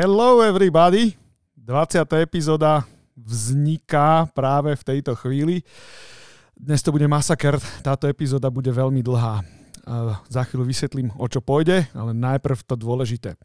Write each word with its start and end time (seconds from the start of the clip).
Hello 0.00 0.40
everybody! 0.40 1.12
20. 1.60 2.08
epizóda 2.24 2.88
vzniká 3.20 4.24
práve 4.32 4.72
v 4.72 4.80
tejto 4.80 5.12
chvíli. 5.12 5.60
Dnes 6.56 6.80
to 6.80 6.88
bude 6.88 7.04
masaker, 7.04 7.60
táto 7.84 8.08
epizóda 8.08 8.48
bude 8.48 8.72
veľmi 8.72 9.04
dlhá. 9.04 9.44
Za 10.24 10.48
chvíľu 10.48 10.64
vysvetlím, 10.64 11.12
o 11.20 11.28
čo 11.28 11.44
pôjde, 11.44 11.84
ale 11.92 12.16
najprv 12.16 12.64
to 12.64 12.80
dôležité. 12.80 13.36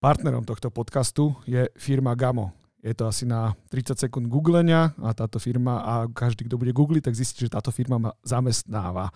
Partnerom 0.00 0.48
tohto 0.48 0.72
podcastu 0.72 1.36
je 1.44 1.68
firma 1.76 2.16
Gamo. 2.16 2.48
Je 2.80 2.96
to 2.96 3.04
asi 3.04 3.28
na 3.28 3.52
30 3.68 4.08
sekúnd 4.08 4.24
googlenia 4.24 4.96
a 4.96 5.12
táto 5.12 5.36
firma, 5.36 5.84
a 5.84 6.08
každý, 6.08 6.48
kto 6.48 6.56
bude 6.56 6.72
googliť, 6.72 7.12
tak 7.12 7.18
zistí, 7.20 7.44
že 7.44 7.52
táto 7.52 7.68
firma 7.76 8.00
ma 8.00 8.16
zamestnáva. 8.24 9.12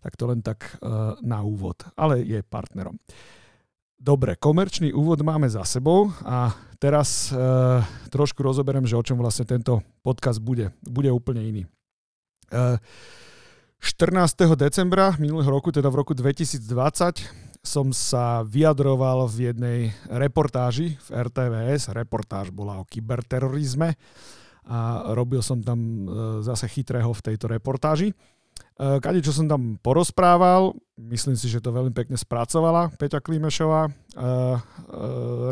Tak 0.00 0.16
to 0.16 0.32
len 0.32 0.40
tak 0.40 0.80
uh, 0.80 1.20
na 1.20 1.44
úvod. 1.44 1.84
Ale 1.92 2.24
je 2.24 2.40
partnerom. 2.40 2.96
Dobre, 4.00 4.32
komerčný 4.32 4.96
úvod 4.96 5.20
máme 5.20 5.44
za 5.44 5.60
sebou 5.68 6.08
a 6.24 6.56
teraz 6.80 7.28
e, 7.28 7.36
trošku 8.08 8.40
rozoberiem, 8.40 8.88
že 8.88 8.96
o 8.96 9.04
čom 9.04 9.20
vlastne 9.20 9.44
tento 9.44 9.84
podcast 10.00 10.40
bude. 10.40 10.72
Bude 10.80 11.12
úplne 11.12 11.44
iný. 11.44 11.62
E, 12.48 12.80
14. 13.76 14.56
decembra 14.56 15.20
minulého 15.20 15.52
roku, 15.52 15.68
teda 15.68 15.92
v 15.92 16.00
roku 16.00 16.16
2020, 16.16 16.64
som 17.60 17.92
sa 17.92 18.40
vyjadroval 18.40 19.28
v 19.28 19.52
jednej 19.52 19.80
reportáži 20.08 20.96
v 21.04 21.08
RTVS. 21.20 21.92
Reportáž 21.92 22.48
bola 22.56 22.80
o 22.80 22.88
kyberterorizme 22.88 24.00
a 24.64 25.12
robil 25.12 25.44
som 25.44 25.60
tam 25.60 25.76
e, 25.76 26.00
zase 26.40 26.72
chytrého 26.72 27.12
v 27.12 27.20
tejto 27.20 27.52
reportáži. 27.52 28.16
Eh, 28.80 28.96
kade, 28.96 29.20
čo 29.20 29.36
som 29.36 29.44
tam 29.44 29.76
porozprával, 29.84 30.72
myslím 30.96 31.36
si, 31.36 31.52
že 31.52 31.60
to 31.60 31.68
veľmi 31.68 31.92
pekne 31.92 32.16
spracovala 32.16 32.88
Peťa 32.96 33.20
Klímešová, 33.20 33.88
uh, 33.88 33.92
uh, 34.16 34.56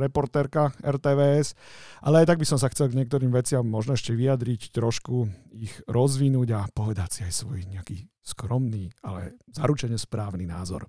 reportérka 0.01 0.73
RTVS, 0.81 1.53
ale 2.01 2.25
aj 2.25 2.27
tak 2.33 2.41
by 2.41 2.47
som 2.49 2.57
sa 2.57 2.73
chcel 2.73 2.89
k 2.89 2.97
niektorým 2.97 3.29
veciam 3.29 3.65
možno 3.69 3.93
ešte 3.93 4.17
vyjadriť, 4.17 4.73
trošku 4.73 5.29
ich 5.53 5.77
rozvinúť 5.85 6.49
a 6.57 6.61
povedať 6.73 7.09
si 7.09 7.21
aj 7.29 7.33
svoj 7.37 7.69
nejaký 7.69 8.09
skromný, 8.25 8.89
ale 9.05 9.37
zaručene 9.53 10.01
správny 10.01 10.49
názor. 10.49 10.89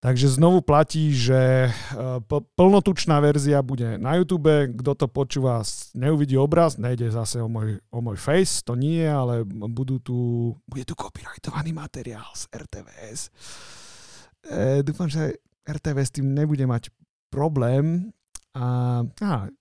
Takže 0.00 0.40
znovu 0.40 0.64
platí, 0.64 1.12
že 1.12 1.68
e, 1.68 1.70
plnotučná 2.56 3.20
verzia 3.20 3.60
bude 3.60 4.00
na 4.00 4.16
YouTube. 4.16 4.72
Kto 4.80 4.96
to 4.96 5.06
počúva, 5.12 5.60
neuvidí 5.92 6.40
obraz, 6.40 6.80
nejde 6.80 7.12
zase 7.12 7.36
o 7.44 7.52
môj, 7.52 7.84
o 7.92 8.00
môj 8.00 8.16
face, 8.16 8.64
to 8.64 8.72
nie, 8.80 9.04
ale 9.04 9.44
budú 9.44 10.00
tu, 10.00 10.16
bude 10.64 10.88
tu 10.88 10.96
copyrightovaný 10.96 11.76
materiál 11.76 12.32
z 12.32 12.48
RTVS. 12.48 13.20
E, 14.48 14.80
dúfam, 14.80 15.04
že 15.04 15.36
RTVS 15.68 16.16
tým 16.16 16.32
nebude 16.32 16.64
mať 16.64 16.88
problém. 17.28 18.08
A, 18.56 19.04
a 19.04 19.52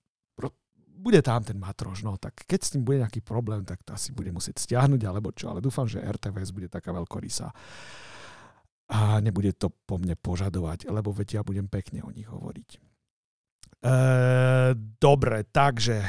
bude 0.99 1.19
tam 1.23 1.43
ten 1.43 1.55
matrož, 1.55 2.03
no 2.03 2.19
tak 2.19 2.43
keď 2.43 2.59
s 2.59 2.71
tým 2.75 2.83
bude 2.83 2.99
nejaký 2.99 3.23
problém, 3.23 3.63
tak 3.63 3.83
to 3.87 3.95
asi 3.95 4.11
bude 4.11 4.31
musieť 4.35 4.59
stiahnuť 4.59 5.01
alebo 5.07 5.31
čo, 5.31 5.51
ale 5.51 5.63
dúfam, 5.63 5.87
že 5.87 6.03
RTVS 6.03 6.51
bude 6.51 6.67
taká 6.67 6.91
veľkorysá 6.91 7.51
a 8.89 9.21
nebude 9.21 9.53
to 9.53 9.69
po 9.85 10.01
mne 10.01 10.17
požadovať, 10.17 10.89
lebo 10.89 11.13
veď 11.13 11.39
ja 11.39 11.41
budem 11.45 11.69
pekne 11.69 12.01
o 12.01 12.09
nich 12.09 12.25
hovoriť. 12.25 12.69
E, 12.75 13.93
dobre, 14.97 15.45
takže 15.47 15.97
e, 16.01 16.07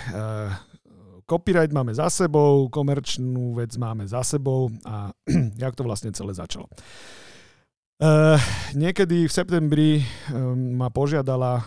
copyright 1.29 1.71
máme 1.71 1.95
za 1.95 2.11
sebou, 2.11 2.67
komerčnú 2.73 3.55
vec 3.55 3.77
máme 3.79 4.09
za 4.09 4.27
sebou 4.27 4.73
a 4.83 5.15
jak 5.63 5.77
to 5.79 5.87
vlastne 5.87 6.11
celé 6.11 6.35
začalo. 6.35 6.67
Uh, 8.01 8.41
niekedy 8.73 9.29
v 9.29 9.33
septembri 9.33 9.91
um, 10.33 10.81
ma 10.81 10.89
požiadala 10.89 11.61
uh, 11.61 11.65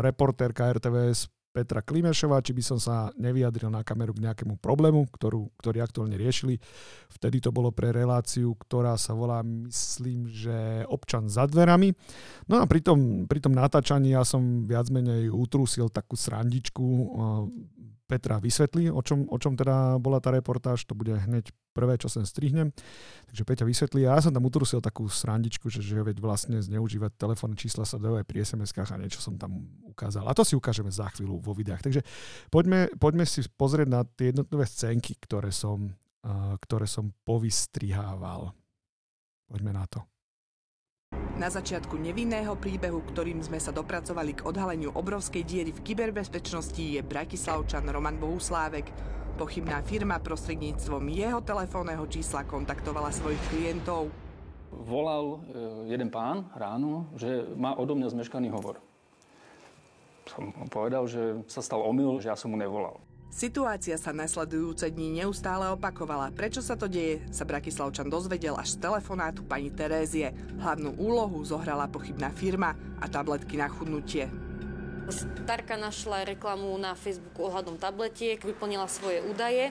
reportérka 0.00 0.72
RTVS 0.72 1.28
Petra 1.50 1.82
Klimešová, 1.82 2.38
či 2.46 2.54
by 2.54 2.62
som 2.62 2.78
sa 2.78 3.10
nevyjadril 3.18 3.74
na 3.74 3.82
kameru 3.82 4.14
k 4.14 4.22
nejakému 4.22 4.62
problému, 4.62 5.10
ktorú, 5.10 5.50
ktorý 5.58 5.82
aktuálne 5.82 6.14
riešili. 6.14 6.62
Vtedy 7.10 7.42
to 7.42 7.50
bolo 7.50 7.74
pre 7.74 7.90
reláciu, 7.90 8.54
ktorá 8.54 8.94
sa 8.94 9.18
volá, 9.18 9.42
myslím, 9.42 10.30
že 10.30 10.86
občan 10.86 11.26
za 11.26 11.50
dverami. 11.50 11.90
No 12.46 12.62
a 12.62 12.70
pri 12.70 12.86
tom, 12.86 13.26
pri 13.26 13.42
tom 13.42 13.50
natáčaní 13.50 14.14
ja 14.14 14.22
som 14.22 14.62
viac 14.62 14.86
menej 14.94 15.26
utrúsil 15.34 15.90
takú 15.90 16.14
srandičku 16.14 16.86
Petra 18.10 18.42
vysvetlí, 18.42 18.90
o 18.90 18.98
čom, 19.06 19.30
o 19.30 19.38
čom 19.38 19.54
teda 19.54 20.02
bola 20.02 20.18
tá 20.18 20.34
reportáž, 20.34 20.82
to 20.82 20.98
bude 20.98 21.14
hneď 21.14 21.54
prvé, 21.70 21.94
čo 21.94 22.10
sem 22.10 22.26
strihnem. 22.26 22.74
Takže 23.30 23.46
Peťa 23.46 23.62
vysvetlí. 23.62 24.02
A 24.10 24.18
ja 24.18 24.26
som 24.26 24.34
tam 24.34 24.42
utrusil 24.50 24.82
takú 24.82 25.06
srandičku, 25.06 25.70
že, 25.70 25.78
že 25.78 26.02
veď 26.02 26.18
vlastne 26.18 26.58
zneužívať 26.58 27.14
telefónne 27.14 27.54
čísla 27.54 27.86
sa 27.86 28.02
dajú 28.02 28.18
aj 28.18 28.26
pri 28.26 28.42
SMS-kách 28.42 28.90
a 28.90 29.00
niečo 29.00 29.22
som 29.22 29.38
tam 29.38 29.70
ukázal. 29.86 30.26
A 30.26 30.34
to 30.34 30.42
si 30.42 30.58
ukážeme 30.58 30.90
za 30.90 31.06
chvíľu 31.14 31.38
vo 31.38 31.54
videách. 31.54 31.86
Takže 31.86 32.02
poďme, 32.50 32.90
poďme 32.98 33.22
si 33.22 33.46
pozrieť 33.46 33.86
na 33.86 34.02
tie 34.02 34.34
jednotlivé 34.34 34.66
scénky, 34.66 35.14
ktoré 35.22 35.54
som, 35.54 35.94
uh, 36.26 36.58
ktoré 36.58 36.90
som 36.90 37.14
povystrihával. 37.22 38.50
Poďme 39.46 39.70
na 39.70 39.86
to. 39.86 40.02
Na 41.40 41.48
začiatku 41.48 41.96
nevinného 41.96 42.52
príbehu, 42.52 43.00
ktorým 43.00 43.40
sme 43.40 43.56
sa 43.56 43.72
dopracovali 43.72 44.36
k 44.36 44.44
odhaleniu 44.44 44.92
obrovskej 44.92 45.40
diery 45.40 45.72
v 45.72 45.80
kyberbezpečnosti, 45.80 46.76
je 46.76 47.00
Bratislavčan 47.00 47.88
Roman 47.88 48.20
Bohuslávek. 48.20 48.92
Pochybná 49.40 49.80
firma 49.80 50.20
prostredníctvom 50.20 51.00
jeho 51.08 51.40
telefónneho 51.40 52.04
čísla 52.12 52.44
kontaktovala 52.44 53.08
svojich 53.08 53.40
klientov. 53.48 54.12
Volal 54.68 55.40
e, 55.48 55.96
jeden 55.96 56.12
pán 56.12 56.44
ráno, 56.52 57.08
že 57.16 57.48
má 57.56 57.72
odo 57.72 57.96
mňa 57.96 58.12
zmeškaný 58.20 58.52
hovor. 58.52 58.76
Som 60.28 60.52
mu 60.52 60.68
povedal, 60.68 61.08
že 61.08 61.40
sa 61.48 61.64
stal 61.64 61.80
omyl, 61.80 62.20
že 62.20 62.28
ja 62.28 62.36
som 62.36 62.52
mu 62.52 62.60
nevolal. 62.60 63.00
Situácia 63.30 63.94
sa 63.94 64.10
nasledujúce 64.10 64.90
dní 64.90 65.22
neustále 65.22 65.70
opakovala. 65.70 66.34
Prečo 66.34 66.58
sa 66.58 66.74
to 66.74 66.90
deje, 66.90 67.22
sa 67.30 67.46
Bratislavčan 67.46 68.10
dozvedel 68.10 68.58
až 68.58 68.74
z 68.74 68.82
telefonátu 68.82 69.46
pani 69.46 69.70
Terézie. 69.70 70.34
Hlavnú 70.58 70.98
úlohu 70.98 71.38
zohrala 71.46 71.86
pochybná 71.86 72.34
firma 72.34 72.74
a 72.98 73.06
tabletky 73.06 73.54
na 73.54 73.70
chudnutie. 73.70 74.26
Starka 75.46 75.78
našla 75.78 76.26
reklamu 76.26 76.74
na 76.74 76.98
Facebooku 76.98 77.46
ohľadom 77.46 77.78
tabletiek, 77.78 78.42
vyplnila 78.42 78.90
svoje 78.90 79.22
údaje 79.22 79.70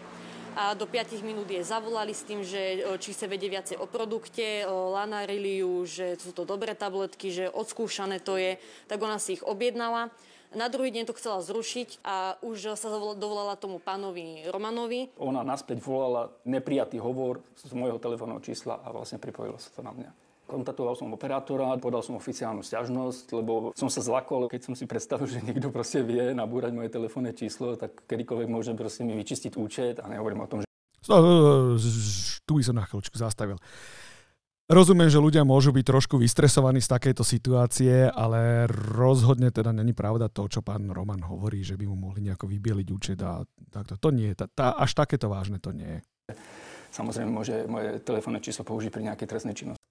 a 0.55 0.71
do 0.71 0.87
5 0.87 1.19
minút 1.19 1.51
je 1.51 1.59
zavolali 1.59 2.15
s 2.15 2.23
tým, 2.23 2.39
že 2.47 2.79
či 3.03 3.11
sa 3.11 3.27
vedie 3.27 3.51
viacej 3.51 3.75
o 3.75 3.91
produkte, 3.91 4.63
lanarili 4.67 5.59
ju, 5.59 5.83
že 5.83 6.15
sú 6.15 6.31
to 6.31 6.47
dobré 6.47 6.79
tabletky, 6.79 7.27
že 7.27 7.51
odskúšané 7.51 8.23
to 8.23 8.39
je, 8.39 8.55
tak 8.87 9.03
ona 9.03 9.19
si 9.19 9.35
ich 9.35 9.43
objednala. 9.43 10.15
Na 10.49 10.65
druhý 10.65 10.89
deň 10.89 11.05
to 11.05 11.13
chcela 11.13 11.45
zrušiť 11.45 12.01
a 12.01 12.33
už 12.41 12.73
sa 12.73 12.89
dovolala 13.13 13.53
tomu 13.53 13.77
pánovi 13.77 14.49
Romanovi. 14.49 15.13
Ona 15.21 15.45
naspäť 15.45 15.77
volala 15.85 16.33
neprijatý 16.41 16.97
hovor 16.97 17.45
z 17.53 17.69
môjho 17.77 18.01
telefónneho 18.01 18.41
čísla 18.41 18.81
a 18.81 18.89
vlastne 18.89 19.21
pripojilo 19.21 19.61
sa 19.61 19.69
to 19.69 19.85
na 19.85 19.93
mňa. 19.93 20.09
Kontaktoval 20.49 20.97
som 20.97 21.13
operátora, 21.13 21.77
podal 21.77 22.01
som 22.01 22.17
oficiálnu 22.17 22.65
stiažnosť, 22.65 23.37
lebo 23.37 23.69
som 23.77 23.93
sa 23.93 24.01
zlakol, 24.01 24.49
keď 24.49 24.65
som 24.65 24.73
si 24.73 24.89
predstavil, 24.89 25.29
že 25.29 25.45
niekto 25.45 25.69
proste 25.69 26.01
vie 26.01 26.33
nabúrať 26.33 26.73
moje 26.73 26.89
telefónne 26.89 27.37
číslo, 27.37 27.77
tak 27.77 27.93
kedykoľvek 28.09 28.49
môže 28.49 28.73
proste 28.73 29.05
mi 29.05 29.13
vyčistiť 29.13 29.53
účet 29.53 30.01
a 30.01 30.09
nehovorím 30.09 30.41
o 30.41 30.49
tom, 30.49 30.65
že... 30.65 30.67
Tu 32.41 32.51
by 32.57 32.63
som 32.65 32.73
na 32.73 32.89
chvíľočku 32.89 33.21
zastavil. 33.21 33.61
Rozumiem, 34.69 35.09
že 35.09 35.17
ľudia 35.17 35.41
môžu 35.41 35.73
byť 35.73 35.81
trošku 35.81 36.21
vystresovaní 36.21 36.77
z 36.77 36.93
takejto 36.93 37.25
situácie, 37.25 38.05
ale 38.05 38.69
rozhodne 38.69 39.49
teda 39.49 39.73
není 39.73 39.97
pravda 39.97 40.29
to, 40.29 40.45
čo 40.45 40.61
pán 40.61 40.93
Roman 40.93 41.25
hovorí, 41.25 41.65
že 41.65 41.73
by 41.73 41.89
mu 41.89 41.97
mohli 41.97 42.29
nejako 42.29 42.45
vybieliť 42.45 42.87
účet 42.93 43.17
a 43.25 43.41
takto. 43.73 43.97
To 43.97 44.13
nie 44.13 44.29
je, 44.29 44.35
tá, 44.37 44.45
tá, 44.45 44.77
až 44.77 44.93
takéto 44.93 45.25
vážne 45.25 45.57
to 45.57 45.73
nie 45.73 45.97
je. 45.97 46.37
Samozrejme 46.93 47.33
môže 47.33 47.65
moje 47.65 47.97
telefónne 48.05 48.45
číslo 48.45 48.61
použiť 48.61 48.93
pri 48.93 49.09
nejakej 49.09 49.25
trestnej 49.25 49.57
činnosti. 49.57 49.81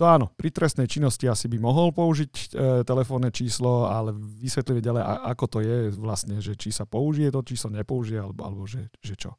To 0.00 0.08
áno, 0.08 0.32
pri 0.32 0.48
trestnej 0.48 0.88
činnosti 0.88 1.28
asi 1.28 1.52
by 1.52 1.60
mohol 1.60 1.92
použiť 1.92 2.32
e, 2.32 2.44
telefónne 2.88 3.28
číslo, 3.28 3.84
ale 3.84 4.16
vysvetlíme 4.16 4.80
ďalej, 4.80 5.02
a, 5.04 5.28
ako 5.28 5.44
to 5.44 5.58
je 5.60 5.92
vlastne, 5.92 6.40
že 6.40 6.56
či 6.56 6.72
sa 6.72 6.88
použije 6.88 7.28
to 7.28 7.44
číslo, 7.44 7.68
nepoužije, 7.68 8.24
alebo, 8.24 8.48
alebo 8.48 8.64
že, 8.64 8.88
že 9.04 9.12
čo 9.12 9.36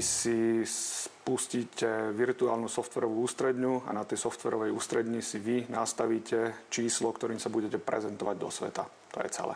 si 0.00 0.62
spustíte 0.64 2.14
virtuálnu 2.16 2.66
softverovú 2.66 3.28
ústredňu 3.28 3.84
a 3.84 3.92
na 3.92 4.02
tej 4.02 4.24
softverovej 4.24 4.72
ústredni 4.72 5.20
si 5.20 5.38
vy 5.38 5.68
nastavíte 5.68 6.68
číslo, 6.72 7.12
ktorým 7.12 7.36
sa 7.36 7.52
budete 7.52 7.76
prezentovať 7.76 8.36
do 8.40 8.48
sveta. 8.48 8.84
To 8.86 9.18
je 9.20 9.28
celé. 9.30 9.54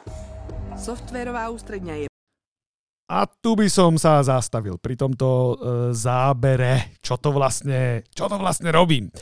Softverová 0.76 1.48
ústredňa 1.52 1.94
je 2.04 2.06
a 3.12 3.28
tu 3.28 3.52
by 3.52 3.68
som 3.68 4.00
sa 4.00 4.24
zastavil 4.24 4.80
pri 4.80 4.96
tomto 4.96 5.28
e, 5.28 5.54
zábere, 5.92 6.96
čo 7.04 7.20
to 7.20 7.28
vlastne, 7.28 8.08
čo 8.08 8.24
to 8.24 8.40
vlastne 8.40 8.72
robím. 8.72 9.12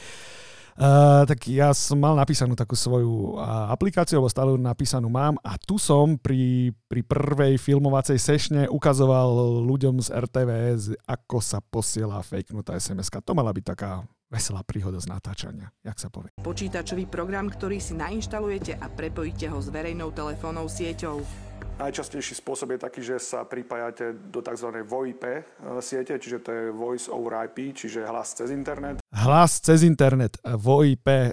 Uh, 0.76 1.26
tak 1.26 1.46
ja 1.50 1.74
som 1.74 1.98
mal 1.98 2.14
napísanú 2.14 2.54
takú 2.54 2.74
svoju 2.74 3.38
uh, 3.38 3.70
aplikáciu, 3.72 4.20
alebo 4.20 4.30
stále 4.30 4.50
napísanú 4.56 5.10
mám 5.10 5.38
a 5.42 5.58
tu 5.58 5.76
som 5.76 6.18
pri, 6.18 6.72
pri 6.86 7.02
prvej 7.04 7.58
filmovacej 7.58 8.18
sešne 8.18 8.62
ukazoval 8.70 9.62
ľuďom 9.66 10.02
z 10.02 10.08
RTVS, 10.14 10.82
ako 11.06 11.38
sa 11.42 11.58
posiela 11.62 12.22
fake 12.22 12.54
nutá 12.54 12.78
sms. 12.78 13.10
To 13.24 13.32
mala 13.34 13.50
byť 13.50 13.64
taká 13.66 14.02
veselá 14.30 14.62
príhoda 14.62 15.02
z 15.02 15.10
natáčania, 15.10 15.74
jak 15.82 15.98
sa 15.98 16.06
povie. 16.06 16.30
Počítačový 16.38 17.10
program, 17.10 17.50
ktorý 17.50 17.82
si 17.82 17.98
nainštalujete 17.98 18.78
a 18.78 18.86
prepojíte 18.86 19.50
ho 19.50 19.58
s 19.58 19.68
verejnou 19.68 20.14
telefónnou 20.14 20.70
sieťou. 20.70 21.49
Najčastejší 21.80 22.36
spôsob 22.36 22.76
je 22.76 22.78
taký, 22.84 23.00
že 23.00 23.16
sa 23.16 23.40
pripájate 23.48 24.12
do 24.12 24.44
tzv. 24.44 24.84
VoIP 24.84 25.24
e, 25.24 25.40
siete, 25.80 26.12
čiže 26.20 26.44
to 26.44 26.50
je 26.52 26.64
Voice 26.76 27.08
over 27.08 27.48
IP, 27.48 27.72
čiže 27.72 28.04
hlas 28.04 28.36
cez 28.36 28.52
internet. 28.52 29.00
Hlas 29.08 29.64
cez 29.64 29.80
internet, 29.80 30.36
e, 30.44 30.60
VoIP, 30.60 31.08
e, 31.08 31.32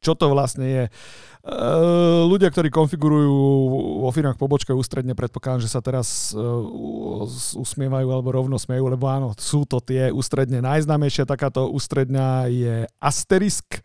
čo 0.00 0.16
to 0.16 0.32
vlastne 0.32 0.64
je? 0.64 0.84
Ľudia, 2.24 2.48
ktorí 2.48 2.72
konfigurujú 2.72 3.36
vo 4.00 4.08
firmách 4.08 4.40
pobočkové 4.40 4.80
ústredne, 4.80 5.12
predpokladám, 5.12 5.60
že 5.60 5.68
sa 5.68 5.84
teraz 5.84 6.32
usmievajú 7.52 8.08
alebo 8.08 8.32
rovno 8.32 8.56
smejú, 8.56 8.88
lebo 8.88 9.12
áno, 9.12 9.36
sú 9.36 9.68
to 9.68 9.76
tie 9.84 10.08
ústredne. 10.08 10.64
Najznámejšia 10.64 11.28
takáto 11.28 11.68
ústredňa 11.68 12.48
je 12.48 12.74
Asterisk 12.96 13.84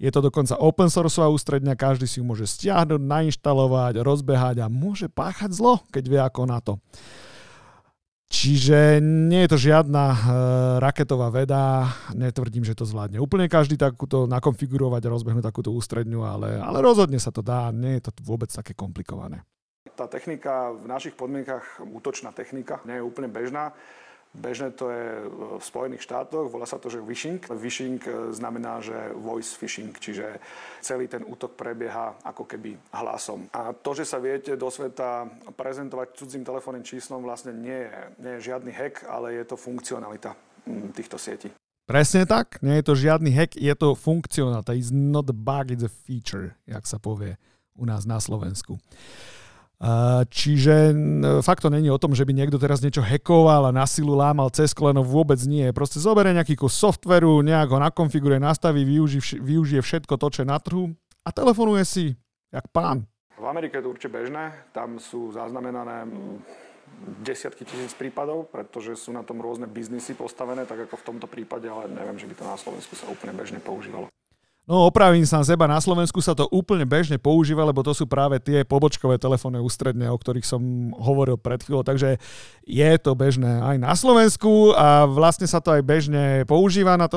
je 0.00 0.08
to 0.08 0.24
dokonca 0.24 0.56
open 0.56 0.88
sourceová 0.88 1.28
ústredňa, 1.28 1.76
každý 1.76 2.08
si 2.08 2.18
ju 2.18 2.24
môže 2.24 2.48
stiahnuť, 2.48 2.96
nainštalovať, 2.96 4.00
rozbehať 4.00 4.64
a 4.64 4.72
môže 4.72 5.12
páchať 5.12 5.52
zlo, 5.52 5.84
keď 5.92 6.04
vie 6.08 6.20
ako 6.24 6.42
na 6.48 6.58
to. 6.64 6.80
Čiže 8.30 9.02
nie 9.02 9.42
je 9.44 9.50
to 9.50 9.58
žiadna 9.58 10.04
e, 10.14 10.18
raketová 10.78 11.34
veda, 11.34 11.90
netvrdím, 12.14 12.62
že 12.62 12.78
to 12.78 12.86
zvládne 12.86 13.18
úplne 13.18 13.50
každý 13.50 13.74
takúto 13.74 14.30
nakonfigurovať 14.30 15.02
a 15.02 15.12
rozbehnúť 15.12 15.44
takúto 15.44 15.74
ústredňu, 15.74 16.22
ale, 16.22 16.62
ale 16.62 16.78
rozhodne 16.78 17.18
sa 17.18 17.34
to 17.34 17.42
dá, 17.42 17.74
nie 17.74 17.98
je 17.98 18.06
to 18.06 18.14
vôbec 18.22 18.46
také 18.46 18.70
komplikované. 18.72 19.42
Tá 19.98 20.06
technika 20.06 20.70
v 20.70 20.86
našich 20.86 21.18
podmienkach, 21.18 21.82
útočná 21.82 22.30
technika, 22.30 22.78
nie 22.86 23.02
je 23.02 23.04
úplne 23.04 23.28
bežná. 23.28 23.74
Bežné 24.30 24.70
to 24.70 24.94
je 24.94 25.26
v 25.58 25.64
Spojených 25.64 26.06
štátoch, 26.06 26.46
volá 26.46 26.62
sa 26.62 26.78
to, 26.78 26.86
že 26.86 27.02
phishing. 27.02 27.42
Phishing 27.42 27.98
e, 28.06 28.30
znamená, 28.30 28.78
že 28.78 28.94
voice 29.18 29.58
phishing, 29.58 29.90
čiže 29.90 30.38
celý 30.78 31.10
ten 31.10 31.26
útok 31.26 31.58
prebieha 31.58 32.14
ako 32.22 32.46
keby 32.46 32.78
hlasom. 32.94 33.50
A 33.50 33.74
to, 33.74 33.90
že 33.90 34.06
sa 34.06 34.22
viete 34.22 34.54
do 34.54 34.70
sveta 34.70 35.26
prezentovať 35.58 36.14
cudzím 36.14 36.46
telefónnym 36.46 36.86
číslom, 36.86 37.26
vlastne 37.26 37.50
nie 37.50 37.74
je, 37.74 37.90
nie 38.22 38.32
je 38.38 38.54
žiadny 38.54 38.70
hack, 38.70 39.02
ale 39.10 39.34
je 39.34 39.44
to 39.50 39.58
funkcionalita 39.58 40.38
mm, 40.62 40.94
týchto 40.94 41.18
sietí. 41.18 41.50
Presne 41.90 42.22
tak, 42.22 42.62
nie 42.62 42.78
je 42.78 42.86
to 42.86 42.94
žiadny 42.94 43.34
hack, 43.34 43.58
je 43.58 43.74
to 43.74 43.98
funkcionalita. 43.98 44.78
It's 44.78 44.94
not 44.94 45.26
a 45.26 45.34
bug, 45.34 45.74
it's 45.74 45.82
a 45.82 45.90
feature, 45.90 46.54
jak 46.70 46.86
sa 46.86 47.02
povie 47.02 47.34
u 47.74 47.82
nás 47.82 48.06
na 48.06 48.22
Slovensku. 48.22 48.78
Čiže 50.28 50.92
fakt 51.40 51.64
to 51.64 51.72
není 51.72 51.88
o 51.88 51.96
tom, 51.96 52.12
že 52.12 52.28
by 52.28 52.36
niekto 52.36 52.60
teraz 52.60 52.84
niečo 52.84 53.00
hekoval 53.00 53.64
a 53.64 53.72
na 53.72 53.88
silu 53.88 54.12
lámal 54.12 54.52
cez 54.52 54.76
koleno, 54.76 55.00
vôbec 55.00 55.40
nie. 55.48 55.72
Proste 55.72 55.96
zoberie 55.96 56.36
nejaký 56.36 56.52
kus 56.52 56.76
softveru, 56.76 57.40
nejak 57.40 57.72
ho 57.72 57.80
nakonfiguruje, 57.80 58.44
nastaví, 58.44 58.84
využije, 58.84 59.40
využije 59.40 59.80
všetko 59.80 60.20
to, 60.20 60.26
čo 60.28 60.38
je 60.44 60.52
na 60.52 60.60
trhu 60.60 60.92
a 61.24 61.32
telefonuje 61.32 61.88
si, 61.88 62.04
jak 62.52 62.68
pán. 62.68 63.08
V 63.40 63.48
Amerike 63.48 63.80
je 63.80 63.88
to 63.88 63.92
určite 63.96 64.12
bežné, 64.12 64.52
tam 64.76 65.00
sú 65.00 65.32
zaznamenané 65.32 66.04
desiatky 67.24 67.64
tisíc 67.64 67.96
prípadov, 67.96 68.52
pretože 68.52 68.92
sú 69.00 69.16
na 69.16 69.24
tom 69.24 69.40
rôzne 69.40 69.64
biznisy 69.64 70.12
postavené, 70.12 70.68
tak 70.68 70.84
ako 70.84 71.00
v 71.00 71.06
tomto 71.08 71.24
prípade, 71.24 71.64
ale 71.72 71.88
neviem, 71.88 72.20
že 72.20 72.28
by 72.28 72.34
to 72.36 72.44
na 72.44 72.60
Slovensku 72.60 72.92
sa 73.00 73.08
úplne 73.08 73.32
bežne 73.32 73.64
používalo. 73.64 74.12
No 74.70 74.86
opravím 74.86 75.26
sa 75.26 75.42
seba, 75.42 75.66
na 75.66 75.82
Slovensku 75.82 76.22
sa 76.22 76.30
to 76.30 76.46
úplne 76.54 76.86
bežne 76.86 77.18
používa, 77.18 77.66
lebo 77.66 77.82
to 77.82 77.90
sú 77.90 78.06
práve 78.06 78.38
tie 78.38 78.62
pobočkové 78.62 79.18
telefónne 79.18 79.58
ústredne, 79.58 80.06
o 80.06 80.14
ktorých 80.14 80.46
som 80.46 80.94
hovoril 80.94 81.34
pred 81.42 81.58
chvíľou, 81.58 81.82
takže 81.82 82.22
je 82.62 82.90
to 83.02 83.18
bežné 83.18 83.66
aj 83.66 83.82
na 83.82 83.98
Slovensku 83.98 84.70
a 84.78 85.10
vlastne 85.10 85.50
sa 85.50 85.58
to 85.58 85.74
aj 85.74 85.82
bežne 85.82 86.46
používa 86.46 86.94
na 86.94 87.10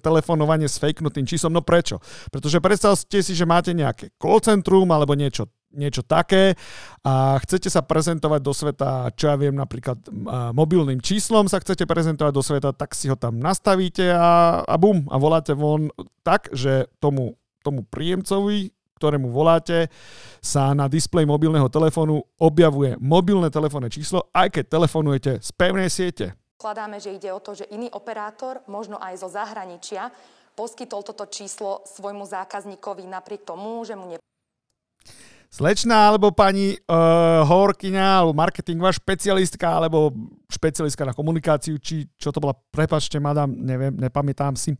telefonovanie 0.00 0.64
s 0.64 0.80
fejknutým 0.80 1.28
číslom. 1.28 1.52
No 1.52 1.60
prečo? 1.60 2.00
Pretože 2.32 2.56
predstavte 2.56 3.20
si, 3.20 3.36
že 3.36 3.44
máte 3.44 3.76
nejaké 3.76 4.16
call 4.16 4.40
centrum 4.40 4.88
alebo 4.88 5.12
niečo 5.12 5.44
niečo 5.72 6.00
také 6.00 6.56
a 7.04 7.36
chcete 7.44 7.68
sa 7.68 7.84
prezentovať 7.84 8.40
do 8.40 8.52
sveta, 8.56 9.12
čo 9.12 9.28
ja 9.28 9.36
viem, 9.36 9.52
napríklad 9.52 10.00
mobilným 10.56 11.00
číslom 11.04 11.44
sa 11.44 11.60
chcete 11.60 11.84
prezentovať 11.84 12.32
do 12.32 12.42
sveta, 12.44 12.70
tak 12.72 12.96
si 12.96 13.12
ho 13.12 13.16
tam 13.16 13.36
nastavíte 13.36 14.08
a, 14.12 14.64
a 14.64 14.74
bum, 14.80 15.04
a 15.12 15.16
voláte 15.20 15.52
von 15.52 15.92
tak, 16.24 16.48
že 16.56 16.88
tomu, 17.00 17.36
tomu 17.60 17.84
príjemcovi, 17.84 18.72
ktorému 18.98 19.30
voláte, 19.30 19.92
sa 20.42 20.74
na 20.74 20.90
displeji 20.90 21.28
mobilného 21.28 21.70
telefónu 21.70 22.18
objavuje 22.40 22.98
mobilné 22.98 23.52
telefónne 23.52 23.92
číslo, 23.92 24.26
aj 24.34 24.58
keď 24.58 24.64
telefonujete 24.66 25.32
z 25.38 25.50
pevnej 25.54 25.86
siete. 25.92 26.34
Kladáme, 26.58 26.98
že 26.98 27.14
ide 27.14 27.30
o 27.30 27.38
to, 27.38 27.54
že 27.54 27.70
iný 27.70 27.86
operátor, 27.94 28.66
možno 28.66 28.98
aj 28.98 29.22
zo 29.22 29.30
zahraničia, 29.30 30.10
poskytol 30.58 31.06
toto 31.06 31.30
číslo 31.30 31.86
svojmu 31.86 32.26
zákazníkovi 32.26 33.06
napriek 33.06 33.46
tomu, 33.46 33.86
že 33.86 33.94
mu 33.94 34.10
ne 34.10 34.18
slečná 35.48 36.12
alebo 36.12 36.28
pani 36.32 36.76
uh, 36.76 37.42
hovorkyňa 37.48 38.06
alebo 38.20 38.36
marketingová 38.36 38.92
špecialistka 38.92 39.80
alebo 39.80 40.12
špecialistka 40.52 41.08
na 41.08 41.16
komunikáciu, 41.16 41.80
či 41.80 42.08
čo 42.20 42.28
to 42.28 42.40
bola, 42.40 42.56
prepačte, 42.72 43.16
madam, 43.16 43.52
neviem, 43.52 43.96
nepamätám 43.96 44.56
si. 44.56 44.76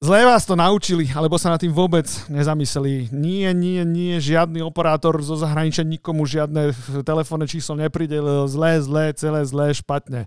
Zle 0.00 0.24
vás 0.24 0.48
to 0.48 0.56
naučili, 0.56 1.12
alebo 1.12 1.36
sa 1.36 1.52
na 1.52 1.60
tým 1.60 1.76
vôbec 1.76 2.08
nezamysleli. 2.32 3.12
Nie, 3.12 3.52
nie, 3.52 3.84
nie, 3.84 4.16
žiadny 4.16 4.64
operátor 4.64 5.20
zo 5.20 5.36
zahraničia 5.36 5.84
nikomu 5.84 6.24
žiadne 6.24 6.72
telefónne 7.04 7.44
číslo 7.44 7.76
nepridelil. 7.76 8.48
Zlé, 8.48 8.80
zlé, 8.80 9.12
celé 9.12 9.44
zlé, 9.44 9.76
špatne. 9.76 10.24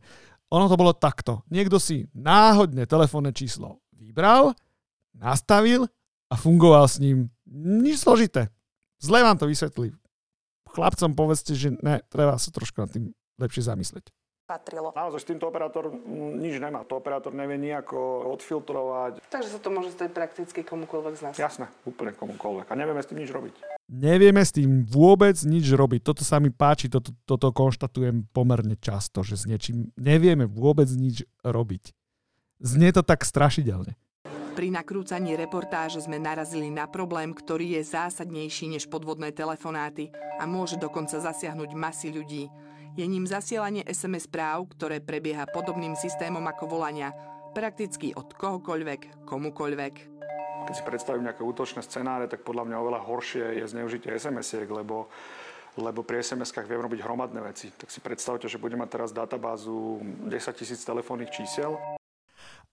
Ono 0.53 0.69
to 0.69 0.77
bolo 0.77 0.94
takto. 0.94 1.41
Niekto 1.50 1.81
si 1.81 2.06
náhodne 2.13 2.85
telefónne 2.85 3.33
číslo 3.33 3.81
vybral, 3.97 4.53
nastavil 5.18 5.89
a 6.30 6.38
fungoval 6.38 6.85
s 6.85 7.01
ním. 7.01 7.33
Nič 7.50 8.06
zložité. 8.06 8.53
Zle 9.03 9.19
vám 9.19 9.35
to 9.35 9.51
vysvetlí. 9.51 9.91
Chlapcom 10.71 11.11
povedzte, 11.11 11.53
že 11.53 11.75
ne, 11.83 12.00
treba 12.07 12.39
sa 12.39 12.50
trošku 12.55 12.79
nad 12.79 12.89
tým 12.89 13.11
lepšie 13.35 13.67
zamyslieť. 13.67 14.07
Patrilo. 14.44 14.91
Naozaj 14.91 15.19
s 15.23 15.27
týmto 15.31 15.47
operátor 15.47 15.91
nič 16.35 16.59
nemá. 16.59 16.83
To 16.88 17.00
operátor 17.00 17.31
nevie 17.31 17.55
nejako 17.55 18.27
odfiltrovať. 18.35 19.23
Takže 19.31 19.55
sa 19.55 19.59
to 19.59 19.71
môže 19.71 19.95
stať 19.95 20.11
prakticky 20.11 20.67
komukoľvek 20.67 21.13
z 21.15 21.21
nás. 21.23 21.33
Jasné, 21.39 21.71
úplne 21.88 22.11
komukoľvek. 22.11 22.67
A 22.67 22.75
nevieme 22.75 23.00
s 23.00 23.07
tým 23.07 23.23
nič 23.23 23.31
robiť. 23.31 23.55
Nevieme 23.88 24.44
s 24.44 24.51
tým 24.51 24.83
vôbec 24.83 25.35
nič 25.47 25.68
robiť. 25.71 26.01
Toto 26.04 26.28
sa 26.28 26.44
mi 26.44 26.51
páči, 26.51 26.92
toto, 26.92 27.16
toto 27.23 27.56
konštatujem 27.56 28.28
pomerne 28.35 28.75
často, 28.80 29.23
že 29.23 29.39
s 29.39 29.47
niečím 29.47 29.95
nevieme 29.95 30.44
vôbec 30.44 30.92
nič 30.92 31.23
robiť. 31.47 31.95
Znie 32.59 32.92
to 32.92 32.99
tak 33.04 33.23
strašidelne. 33.23 33.95
Pri 34.54 34.69
nakrúcaní 34.69 35.33
reportáže 35.33 36.06
sme 36.06 36.22
narazili 36.22 36.69
na 36.69 36.86
problém, 36.86 37.33
ktorý 37.33 37.81
je 37.81 37.90
zásadnejší 37.90 38.69
než 38.69 38.86
podvodné 38.86 39.33
telefonáty 39.33 40.14
a 40.38 40.45
môže 40.45 40.78
dokonca 40.78 41.18
zasiahnuť 41.18 41.74
masy 41.74 42.14
ľudí. 42.14 42.54
Je 42.94 43.02
ním 43.10 43.26
zasielanie 43.26 43.81
SMS 43.90 44.30
správ, 44.30 44.69
ktoré 44.78 45.02
prebieha 45.02 45.50
podobným 45.50 45.98
systémom 45.98 46.45
ako 46.45 46.69
volania, 46.69 47.18
prakticky 47.57 48.14
od 48.14 48.30
kohokoľvek, 48.38 49.26
komukoľvek. 49.26 49.94
Keď 50.69 50.76
si 50.78 50.86
predstavím 50.86 51.26
nejaké 51.26 51.42
útočné 51.42 51.81
scenáre, 51.81 52.30
tak 52.30 52.45
podľa 52.45 52.69
mňa 52.69 52.78
oveľa 52.78 53.02
horšie 53.10 53.45
je 53.57 53.66
zneužitie 53.66 54.14
SMS-iek, 54.14 54.69
lebo 54.69 55.10
lebo 55.74 56.06
pri 56.06 56.22
SMS-kách 56.22 56.69
viem 56.69 56.86
robiť 56.86 57.02
hromadné 57.02 57.42
veci. 57.42 57.74
Tak 57.74 57.90
si 57.90 57.98
predstavte, 57.98 58.45
že 58.45 58.62
budem 58.62 58.78
mať 58.78 58.94
teraz 58.94 59.10
databázu 59.10 60.06
10 60.30 60.30
tisíc 60.54 60.86
telefónnych 60.86 61.33
čísel 61.33 61.74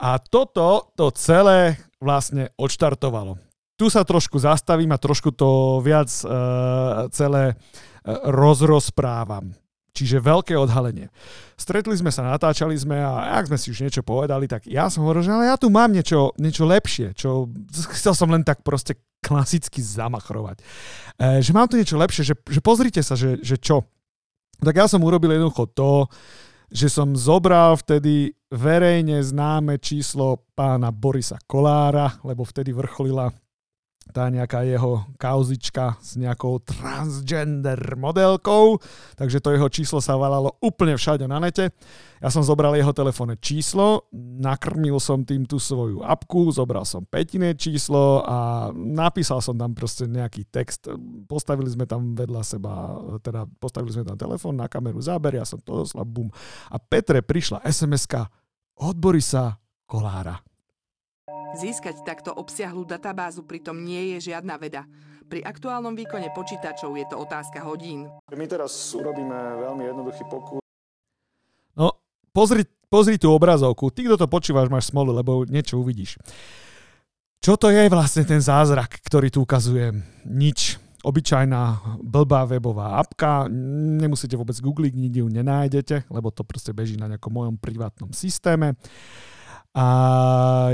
a 0.00 0.16
toto 0.16 0.88
to 0.96 1.12
celé 1.12 1.76
vlastne 2.00 2.48
odštartovalo. 2.56 3.36
Tu 3.76 3.92
sa 3.92 4.04
trošku 4.04 4.40
zastavím 4.40 4.92
a 4.96 5.00
trošku 5.00 5.32
to 5.36 5.80
viac 5.84 6.08
uh, 6.24 7.08
celé 7.12 7.52
uh, 7.52 8.32
rozrozprávam. 8.32 9.52
Čiže 9.90 10.22
veľké 10.22 10.54
odhalenie. 10.56 11.12
Stretli 11.58 11.92
sme 11.92 12.08
sa, 12.08 12.24
natáčali 12.24 12.72
sme 12.78 12.96
a 12.96 13.36
ak 13.36 13.52
sme 13.52 13.58
si 13.58 13.74
už 13.74 13.84
niečo 13.84 14.00
povedali, 14.00 14.48
tak 14.48 14.64
ja 14.64 14.86
som 14.88 15.04
hovoril, 15.04 15.26
že 15.26 15.34
ale 15.34 15.50
ja 15.50 15.58
tu 15.58 15.68
mám 15.68 15.90
niečo, 15.90 16.32
niečo 16.40 16.64
lepšie, 16.64 17.12
čo 17.12 17.50
chcel 17.92 18.14
som 18.14 18.30
len 18.30 18.46
tak 18.46 18.62
proste 18.62 18.96
klasicky 19.20 19.82
zamachrovať. 19.82 20.62
E, 21.20 21.42
že 21.44 21.52
mám 21.52 21.68
tu 21.68 21.76
niečo 21.76 21.98
lepšie, 22.00 22.22
že, 22.22 22.34
že 22.38 22.60
pozrite 22.62 23.02
sa, 23.02 23.18
že, 23.18 23.42
že 23.42 23.58
čo. 23.58 23.84
Tak 24.62 24.72
ja 24.78 24.86
som 24.86 25.02
urobil 25.02 25.34
jednoducho 25.36 25.68
to, 25.74 26.06
že 26.70 26.86
som 26.86 27.18
zobral 27.18 27.74
vtedy 27.76 28.32
verejne 28.50 29.22
známe 29.22 29.78
číslo 29.78 30.42
pána 30.58 30.90
Borisa 30.90 31.38
Kolára, 31.46 32.18
lebo 32.26 32.42
vtedy 32.42 32.74
vrcholila 32.74 33.30
tá 34.10 34.26
nejaká 34.28 34.66
jeho 34.66 35.06
kauzička 35.16 35.96
s 36.02 36.18
nejakou 36.18 36.58
transgender 36.60 37.78
modelkou, 37.94 38.76
takže 39.14 39.38
to 39.38 39.54
jeho 39.54 39.70
číslo 39.70 39.98
sa 40.02 40.18
valalo 40.18 40.58
úplne 40.60 40.98
všade 40.98 41.24
na 41.24 41.38
nete. 41.38 41.70
Ja 42.20 42.28
som 42.28 42.44
zobral 42.44 42.76
jeho 42.76 42.92
telefónne 42.92 43.40
číslo, 43.40 44.04
nakrmil 44.12 45.00
som 45.00 45.24
tým 45.24 45.48
tú 45.48 45.56
svoju 45.56 46.04
apku, 46.04 46.52
zobral 46.52 46.84
som 46.84 47.06
petiné 47.08 47.56
číslo 47.56 48.20
a 48.28 48.68
napísal 48.76 49.40
som 49.40 49.56
tam 49.56 49.72
proste 49.72 50.04
nejaký 50.04 50.44
text. 50.52 50.90
Postavili 51.24 51.72
sme 51.72 51.88
tam 51.88 52.12
vedľa 52.12 52.42
seba, 52.44 53.00
teda 53.24 53.48
postavili 53.56 53.96
sme 53.96 54.04
tam 54.04 54.20
telefón 54.20 54.60
na 54.60 54.68
kameru 54.68 55.00
záber, 55.00 55.40
ja 55.40 55.48
som 55.48 55.62
to 55.64 55.80
doslal, 55.86 56.04
bum. 56.04 56.28
A 56.68 56.76
Petre 56.76 57.24
prišla 57.24 57.64
sms 57.64 58.04
od 58.80 58.96
Borisa 59.00 59.56
Kolára. 59.88 60.49
Získať 61.58 62.06
takto 62.06 62.30
obsiahlú 62.30 62.86
databázu 62.86 63.42
pritom 63.42 63.74
nie 63.82 64.14
je 64.14 64.30
žiadna 64.30 64.54
veda. 64.54 64.86
Pri 65.26 65.42
aktuálnom 65.42 65.94
výkone 65.94 66.30
počítačov 66.34 66.94
je 66.94 67.06
to 67.06 67.18
otázka 67.18 67.62
hodín. 67.62 68.06
My 68.34 68.46
teraz 68.46 68.70
urobíme 68.94 69.34
veľmi 69.62 69.82
jednoduchý 69.86 70.26
pokus. 70.30 70.62
No, 71.74 71.94
pozri, 72.34 72.66
pozri 72.90 73.18
tú 73.18 73.30
obrazovku. 73.30 73.94
Ty, 73.94 74.10
kto 74.10 74.16
to 74.18 74.26
počúvaš, 74.26 74.66
máš 74.70 74.90
smolu, 74.90 75.14
lebo 75.14 75.46
niečo 75.46 75.78
uvidíš. 75.78 76.18
Čo 77.40 77.56
to 77.56 77.70
je 77.70 77.88
vlastne 77.88 78.26
ten 78.26 78.42
zázrak, 78.42 79.00
ktorý 79.06 79.32
tu 79.32 79.42
ukazujem? 79.42 80.02
Nič. 80.26 80.76
Obyčajná 81.00 81.96
blbá 82.04 82.44
webová 82.44 83.00
apka, 83.00 83.48
nemusíte 83.48 84.36
vôbec 84.36 84.52
googliť, 84.60 84.92
nikde 84.92 85.24
ju 85.24 85.28
nenájdete, 85.32 86.04
lebo 86.12 86.28
to 86.28 86.44
proste 86.44 86.76
beží 86.76 87.00
na 87.00 87.08
nejakom 87.08 87.32
mojom 87.32 87.56
privátnom 87.56 88.12
systéme. 88.12 88.76
A 89.70 89.86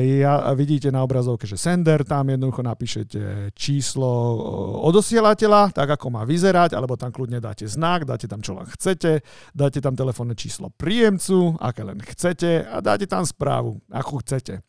ja, 0.00 0.48
vidíte 0.56 0.88
na 0.88 1.04
obrazovke, 1.04 1.44
že 1.44 1.60
sender, 1.60 2.00
tam 2.00 2.32
jednoducho 2.32 2.64
napíšete 2.64 3.52
číslo 3.52 4.08
odosielateľa, 4.88 5.76
tak 5.76 6.00
ako 6.00 6.16
má 6.16 6.24
vyzerať, 6.24 6.72
alebo 6.72 6.96
tam 6.96 7.12
kľudne 7.12 7.36
dáte 7.36 7.68
znak, 7.68 8.08
dáte 8.08 8.24
tam 8.24 8.40
čo 8.40 8.56
len 8.56 8.64
chcete, 8.64 9.20
dáte 9.52 9.84
tam 9.84 9.92
telefónne 9.92 10.32
číslo 10.32 10.72
príjemcu, 10.72 11.60
aké 11.60 11.84
len 11.84 12.00
chcete 12.00 12.64
a 12.64 12.80
dáte 12.80 13.04
tam 13.04 13.28
správu, 13.28 13.84
akú 13.92 14.24
chcete. 14.24 14.64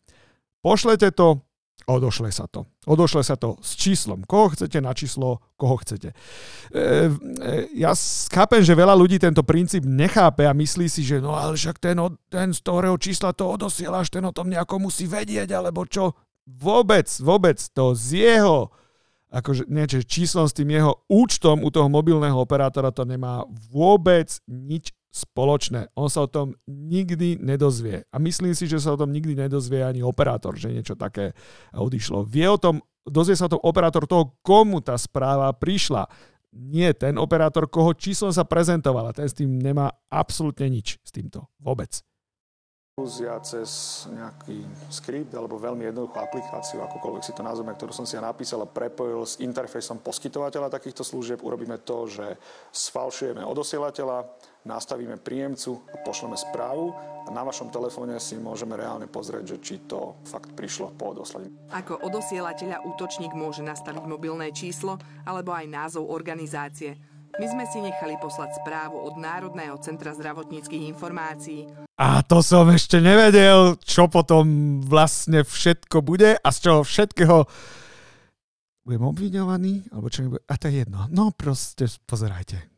Pošlete 0.60 1.08
to, 1.16 1.47
Odošle 1.86 2.28
sa 2.34 2.44
to. 2.50 2.66
Odošle 2.84 3.24
sa 3.24 3.38
to 3.38 3.56
s 3.64 3.78
číslom, 3.78 4.26
koho 4.26 4.52
chcete 4.52 4.76
na 4.82 4.92
číslo, 4.92 5.40
koho 5.56 5.80
chcete. 5.80 6.12
E, 6.12 6.16
e, 6.76 7.70
ja 7.78 7.96
chápem, 8.28 8.60
že 8.60 8.76
veľa 8.76 8.92
ľudí 8.92 9.16
tento 9.16 9.40
princíp 9.40 9.88
nechápe 9.88 10.44
a 10.44 10.52
myslí 10.52 10.90
si, 10.90 11.00
že 11.06 11.22
no 11.22 11.32
ale 11.32 11.56
však 11.56 11.80
ten, 11.80 11.96
ten 12.28 12.52
z 12.52 12.60
ktorého 12.60 12.96
čísla 13.00 13.32
to 13.32 13.56
odosielaš, 13.56 14.12
ten 14.12 14.24
o 14.26 14.34
tom 14.36 14.52
nejako 14.52 14.84
musí 14.84 15.08
vedieť, 15.08 15.48
alebo 15.54 15.88
čo. 15.88 16.12
Vôbec, 16.44 17.08
vôbec 17.24 17.56
to 17.72 17.96
z 17.96 18.24
jeho 18.24 18.68
akože, 19.28 19.68
nie, 19.68 19.84
číslom 19.84 20.48
s 20.48 20.56
tým 20.56 20.72
jeho 20.72 21.04
účtom 21.08 21.60
u 21.60 21.68
toho 21.68 21.88
mobilného 21.92 22.36
operátora 22.36 22.88
to 22.92 23.04
nemá 23.04 23.44
vôbec 23.68 24.32
nič 24.48 24.96
spoločné. 25.18 25.90
On 25.98 26.06
sa 26.06 26.22
o 26.22 26.30
tom 26.30 26.54
nikdy 26.70 27.42
nedozvie. 27.42 28.06
A 28.14 28.16
myslím 28.22 28.54
si, 28.54 28.70
že 28.70 28.78
sa 28.78 28.94
o 28.94 29.00
tom 29.00 29.10
nikdy 29.10 29.34
nedozvie 29.34 29.82
ani 29.82 30.06
operátor, 30.06 30.54
že 30.54 30.70
niečo 30.70 30.94
také 30.94 31.34
odišlo. 31.74 32.22
Vie 32.22 32.46
o 32.46 32.60
tom, 32.60 32.78
dozvie 33.02 33.34
sa 33.34 33.50
o 33.50 33.54
tom 33.58 33.62
operátor 33.66 34.06
toho, 34.06 34.38
komu 34.46 34.78
tá 34.78 34.94
správa 34.94 35.50
prišla. 35.50 36.06
Nie 36.54 36.94
ten 36.94 37.18
operátor, 37.18 37.66
koho 37.66 37.92
číslom 37.92 38.30
sa 38.30 38.46
prezentovala. 38.46 39.10
Ten 39.10 39.26
s 39.26 39.36
tým 39.36 39.58
nemá 39.58 39.90
absolútne 40.08 40.70
nič 40.70 41.02
s 41.02 41.10
týmto. 41.10 41.50
Vôbec 41.60 42.00
ja 43.06 43.38
cez 43.38 44.02
nejaký 44.10 44.66
skript 44.90 45.30
alebo 45.30 45.54
veľmi 45.54 45.86
jednoduchú 45.86 46.18
aplikáciu, 46.18 46.82
akokoľvek 46.82 47.22
si 47.22 47.30
to 47.30 47.46
nazveme, 47.46 47.70
ktorú 47.70 47.94
som 47.94 48.02
si 48.02 48.18
ja 48.18 48.22
napísal 48.24 48.66
a 48.66 48.70
prepojil 48.70 49.22
s 49.22 49.38
interfejsom 49.38 50.02
poskytovateľa 50.02 50.66
takýchto 50.66 51.06
služieb, 51.06 51.38
urobíme 51.38 51.78
to, 51.86 52.10
že 52.10 52.26
sfalšujeme 52.74 53.46
odosielateľa, 53.46 54.26
nastavíme 54.68 55.16
príjemcu 55.16 55.80
a 55.88 55.96
pošleme 56.04 56.36
správu 56.36 56.92
a 57.24 57.32
na 57.32 57.40
vašom 57.40 57.72
telefóne 57.72 58.20
si 58.20 58.36
môžeme 58.36 58.76
reálne 58.76 59.08
pozrieť, 59.08 59.56
že 59.56 59.56
či 59.64 59.74
to 59.88 60.20
fakt 60.28 60.52
prišlo 60.52 60.92
po 61.00 61.16
odoslaní. 61.16 61.48
Ako 61.72 62.04
odosielateľa 62.04 62.84
útočník 62.84 63.32
môže 63.32 63.64
nastaviť 63.64 64.04
mobilné 64.04 64.52
číslo 64.52 65.00
alebo 65.24 65.56
aj 65.56 65.64
názov 65.68 66.12
organizácie. 66.12 67.00
My 67.36 67.46
sme 67.48 67.64
si 67.68 67.78
nechali 67.84 68.16
poslať 68.18 68.60
správu 68.60 68.98
od 68.98 69.14
Národného 69.20 69.76
centra 69.84 70.16
zdravotníckých 70.16 70.88
informácií. 70.90 71.68
A 72.00 72.24
to 72.24 72.40
som 72.40 72.68
ešte 72.72 72.98
nevedel, 72.98 73.76
čo 73.84 74.08
potom 74.08 74.78
vlastne 74.82 75.44
všetko 75.44 76.00
bude 76.00 76.34
a 76.34 76.48
z 76.48 76.58
čoho 76.58 76.80
všetkého 76.82 77.44
budem 78.88 79.04
obviňovaný, 79.04 79.92
alebo 79.92 80.08
čo 80.08 80.24
nebude. 80.24 80.40
A 80.48 80.56
to 80.56 80.72
je 80.72 80.80
jedno. 80.82 81.04
No 81.12 81.28
proste 81.36 81.84
pozerajte. 82.08 82.77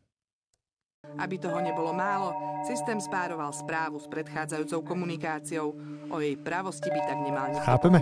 Aby 1.19 1.41
toho 1.41 1.59
nebolo 1.59 1.91
málo, 1.97 2.35
systém 2.69 3.01
spároval 3.01 3.51
správu 3.51 3.99
s 3.99 4.07
predchádzajúcou 4.07 4.85
komunikáciou. 4.85 5.75
O 6.11 6.23
jej 6.23 6.37
pravosti 6.39 6.93
by 6.93 7.01
tak 7.07 7.19
nemal 7.25 7.47
nikto 7.51 7.67
Chápeme. 7.67 7.99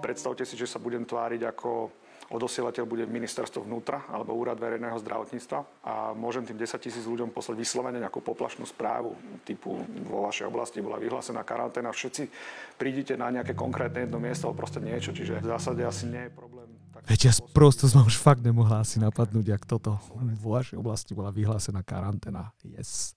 Predstavte 0.00 0.48
si, 0.48 0.56
že 0.56 0.64
sa 0.64 0.80
budem 0.80 1.04
tváriť 1.04 1.44
ako 1.44 1.92
Odosielateľ 2.30 2.86
bude 2.86 3.02
ministerstvo 3.10 3.66
vnútra 3.66 4.06
alebo 4.06 4.38
úrad 4.38 4.54
verejného 4.54 4.94
zdravotníctva 5.02 5.82
a 5.82 5.94
môžem 6.14 6.46
tým 6.46 6.62
10 6.62 6.78
tisíc 6.78 7.02
ľuďom 7.02 7.34
poslať 7.34 7.58
vyslovene 7.58 7.98
nejakú 7.98 8.22
poplašnú 8.22 8.62
správu 8.70 9.18
typu 9.42 9.82
vo 10.06 10.30
vašej 10.30 10.46
oblasti 10.46 10.78
bola 10.78 11.02
vyhlásená 11.02 11.42
karanténa, 11.42 11.90
všetci 11.90 12.30
prídite 12.78 13.18
na 13.18 13.34
nejaké 13.34 13.58
konkrétne 13.58 14.06
jedno 14.06 14.22
miesto 14.22 14.46
proste 14.54 14.78
niečo, 14.78 15.10
čiže 15.10 15.42
v 15.42 15.50
zásade 15.50 15.82
asi 15.82 16.06
nie 16.06 16.30
je 16.30 16.32
problém. 16.38 16.59
Veď 17.08 17.30
ja 17.30 17.32
prosto 17.56 17.88
som 17.88 18.04
už 18.04 18.16
fakt 18.20 18.44
nemohla 18.44 18.84
asi 18.84 19.00
napadnúť, 19.00 19.56
ak 19.56 19.64
toto 19.64 19.96
vo 20.40 20.50
vašej 20.56 20.76
oblasti 20.76 21.12
bola 21.16 21.32
vyhlásená 21.32 21.80
karanténa. 21.80 22.52
Yes. 22.64 23.16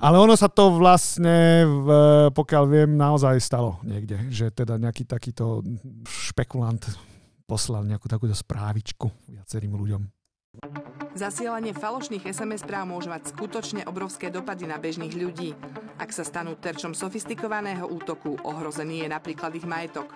Ale 0.00 0.16
ono 0.16 0.32
sa 0.34 0.48
to 0.48 0.74
vlastne, 0.74 1.68
v, 1.68 1.88
pokiaľ 2.32 2.64
viem, 2.66 2.90
naozaj 2.96 3.36
stalo 3.38 3.78
niekde, 3.84 4.16
že 4.32 4.48
teda 4.48 4.80
nejaký 4.80 5.04
takýto 5.04 5.60
špekulant 6.08 6.82
poslal 7.44 7.84
nejakú 7.84 8.08
takúto 8.08 8.32
správičku 8.32 9.12
viacerým 9.28 9.76
ľuďom. 9.76 10.02
Zasielanie 11.14 11.74
falošných 11.74 12.26
SMS 12.26 12.66
správ 12.66 12.90
môže 12.90 13.10
mať 13.10 13.34
skutočne 13.34 13.86
obrovské 13.86 14.30
dopady 14.30 14.66
na 14.66 14.78
bežných 14.78 15.14
ľudí. 15.14 15.54
Ak 15.98 16.10
sa 16.10 16.26
stanú 16.26 16.58
terčom 16.58 16.90
sofistikovaného 16.90 17.86
útoku, 17.86 18.34
ohrozený 18.42 19.06
je 19.06 19.08
napríklad 19.10 19.54
ich 19.54 19.66
majetok. 19.66 20.10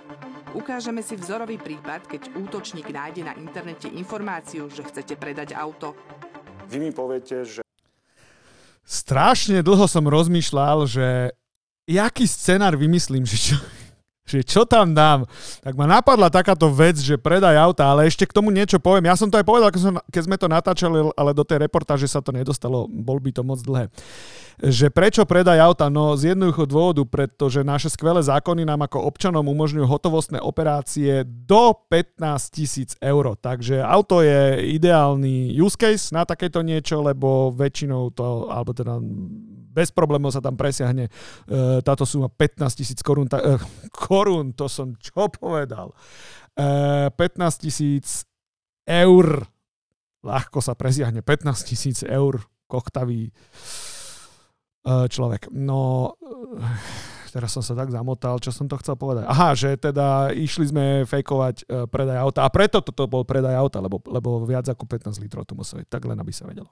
Ukážeme 0.57 1.05
si 1.05 1.13
vzorový 1.13 1.61
prípad, 1.61 2.09
keď 2.09 2.33
útočník 2.33 2.89
nájde 2.89 3.21
na 3.21 3.37
internete 3.37 3.93
informáciu, 3.93 4.73
že 4.73 4.81
chcete 4.81 5.21
predať 5.21 5.53
auto. 5.53 5.93
Vy 6.73 6.81
mi 6.81 6.91
poviete, 6.93 7.45
že... 7.45 7.61
Strašne 8.89 9.61
dlho 9.61 9.85
som 9.85 10.09
rozmýšľal, 10.09 10.89
že 10.89 11.37
jaký 11.85 12.25
scenár 12.25 12.81
vymyslím, 12.81 13.29
že 13.29 13.37
čo, 13.37 13.57
že 14.29 14.45
čo 14.45 14.69
tam 14.69 14.93
dám, 14.93 15.25
tak 15.65 15.73
ma 15.73 15.89
napadla 15.89 16.29
takáto 16.29 16.69
vec, 16.69 17.01
že 17.01 17.17
predaj 17.17 17.57
auta, 17.57 17.89
ale 17.89 18.05
ešte 18.05 18.29
k 18.29 18.37
tomu 18.37 18.53
niečo 18.53 18.77
poviem. 18.77 19.09
Ja 19.09 19.17
som 19.17 19.33
to 19.33 19.41
aj 19.41 19.47
povedal, 19.49 19.73
keď, 20.13 20.23
sme 20.23 20.37
to 20.37 20.47
natáčali, 20.47 21.09
ale 21.17 21.31
do 21.33 21.43
tej 21.43 21.65
reportáže 21.65 22.05
sa 22.05 22.21
to 22.21 22.31
nedostalo, 22.31 22.85
bol 22.85 23.17
by 23.17 23.33
to 23.33 23.41
moc 23.41 23.59
dlhé. 23.65 23.89
Že 24.59 24.91
prečo 24.91 25.23
predaj 25.23 25.63
auta? 25.63 25.87
No 25.87 26.19
z 26.19 26.35
jednoduchého 26.35 26.67
dôvodu, 26.67 27.03
pretože 27.07 27.63
naše 27.63 27.87
skvelé 27.95 28.19
zákony 28.19 28.67
nám 28.67 28.91
ako 28.91 29.07
občanom 29.07 29.47
umožňujú 29.47 29.87
hotovostné 29.87 30.43
operácie 30.43 31.23
do 31.23 31.79
15 31.87 32.19
tisíc 32.51 32.91
eur. 32.99 33.39
Takže 33.39 33.79
auto 33.79 34.19
je 34.19 34.67
ideálny 34.75 35.55
use 35.55 35.79
case 35.79 36.11
na 36.11 36.27
takéto 36.27 36.67
niečo, 36.67 36.99
lebo 36.99 37.55
väčšinou 37.55 38.11
to, 38.11 38.51
alebo 38.51 38.75
teda 38.75 38.99
bez 39.79 39.95
problémov 39.95 40.35
sa 40.35 40.43
tam 40.43 40.59
presiahne 40.59 41.07
e, 41.07 41.11
táto 41.87 42.03
suma 42.03 42.27
15 42.27 42.75
tisíc 42.75 42.99
korún. 43.07 43.31
Ta, 43.31 43.39
e, 43.39 43.55
korún, 43.95 44.51
to 44.59 44.67
som 44.67 44.99
čo 44.99 45.31
povedal. 45.31 45.95
E, 46.59 46.67
15 47.15 47.63
tisíc 47.63 48.27
eur. 48.83 49.47
Ľahko 50.27 50.59
sa 50.59 50.75
presiahne 50.75 51.23
15 51.23 51.71
tisíc 51.71 52.03
eur 52.03 52.43
kochtavý 52.67 53.31
e, 53.31 53.33
človek. 55.07 55.55
No, 55.55 56.19
teraz 57.31 57.55
som 57.55 57.63
sa 57.65 57.77
tak 57.77 57.93
zamotal, 57.93 58.41
čo 58.41 58.51
som 58.51 58.67
to 58.67 58.77
chcel 58.81 58.97
povedať. 58.97 59.25
Aha, 59.29 59.53
že 59.53 59.77
teda 59.77 60.33
išli 60.35 60.69
sme 60.69 60.85
fejkovať 61.05 61.57
uh, 61.65 61.85
predaj 61.87 62.19
auta 62.19 62.45
a 62.45 62.49
preto 62.51 62.81
toto 62.81 63.05
bol 63.07 63.23
predaj 63.23 63.55
auta, 63.55 63.79
lebo, 63.79 64.01
lebo 64.09 64.43
viac 64.45 64.67
ako 64.69 64.85
15 64.85 65.21
litrov 65.21 65.45
tu 65.45 65.55
museli, 65.55 65.85
tak 65.87 66.05
len 66.09 66.17
aby 66.19 66.33
sa 66.33 66.49
vedelo. 66.49 66.71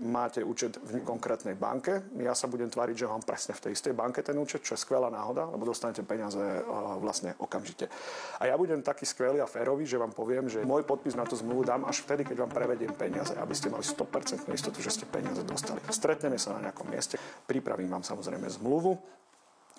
Máte 0.00 0.40
účet 0.40 0.80
v 0.80 1.04
konkrétnej 1.04 1.52
banke, 1.52 2.00
ja 2.16 2.32
sa 2.32 2.48
budem 2.48 2.72
tváriť, 2.72 3.04
že 3.04 3.06
mám 3.06 3.20
presne 3.20 3.52
v 3.52 3.68
tej 3.68 3.72
istej 3.76 3.92
banke 3.92 4.24
ten 4.24 4.32
účet, 4.40 4.64
čo 4.64 4.72
je 4.72 4.80
skvelá 4.80 5.12
náhoda, 5.12 5.44
lebo 5.44 5.68
dostanete 5.68 6.00
peniaze 6.08 6.40
uh, 6.40 6.96
vlastne 6.96 7.36
okamžite. 7.36 7.92
A 8.40 8.48
ja 8.48 8.56
budem 8.56 8.80
taký 8.80 9.04
skvelý 9.04 9.44
a 9.44 9.46
férový, 9.46 9.84
že 9.84 10.00
vám 10.00 10.16
poviem, 10.16 10.48
že 10.48 10.64
môj 10.64 10.88
podpis 10.88 11.12
na 11.12 11.28
tú 11.28 11.36
zmluvu 11.36 11.68
dám 11.68 11.84
až 11.84 12.00
vtedy, 12.00 12.24
keď 12.24 12.48
vám 12.48 12.52
prevediem 12.56 12.96
peniaze, 12.96 13.36
aby 13.36 13.52
ste 13.52 13.68
mali 13.68 13.84
100% 13.84 14.48
istotu, 14.56 14.80
že 14.80 14.88
ste 14.88 15.04
peniaze 15.04 15.44
dostali. 15.44 15.84
Stretneme 15.92 16.40
sa 16.40 16.56
na 16.56 16.70
nejakom 16.72 16.88
mieste, 16.88 17.20
pripravím 17.44 17.92
vám 17.92 18.04
samozrejme 18.08 18.48
zmluvu, 18.48 18.96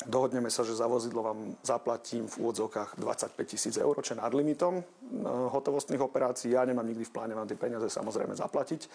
Dohodneme 0.08 0.48
sa, 0.48 0.64
že 0.64 0.80
za 0.80 0.88
vozidlo 0.88 1.20
vám 1.20 1.60
zaplatím 1.60 2.24
v 2.32 2.48
úvodzovkách 2.48 3.04
25 3.04 3.36
tisíc 3.44 3.76
eur, 3.76 4.00
čo 4.00 4.16
je 4.16 4.24
nad 4.24 4.32
limitom 4.32 4.80
e, 4.80 4.84
hotovostných 5.28 6.00
operácií. 6.00 6.56
Ja 6.56 6.64
nemám 6.64 6.88
nikdy 6.88 7.04
v 7.04 7.12
pláne 7.12 7.36
vám 7.36 7.52
tie 7.52 7.60
peniaze 7.60 7.92
samozrejme 7.92 8.32
zaplatiť, 8.32 8.88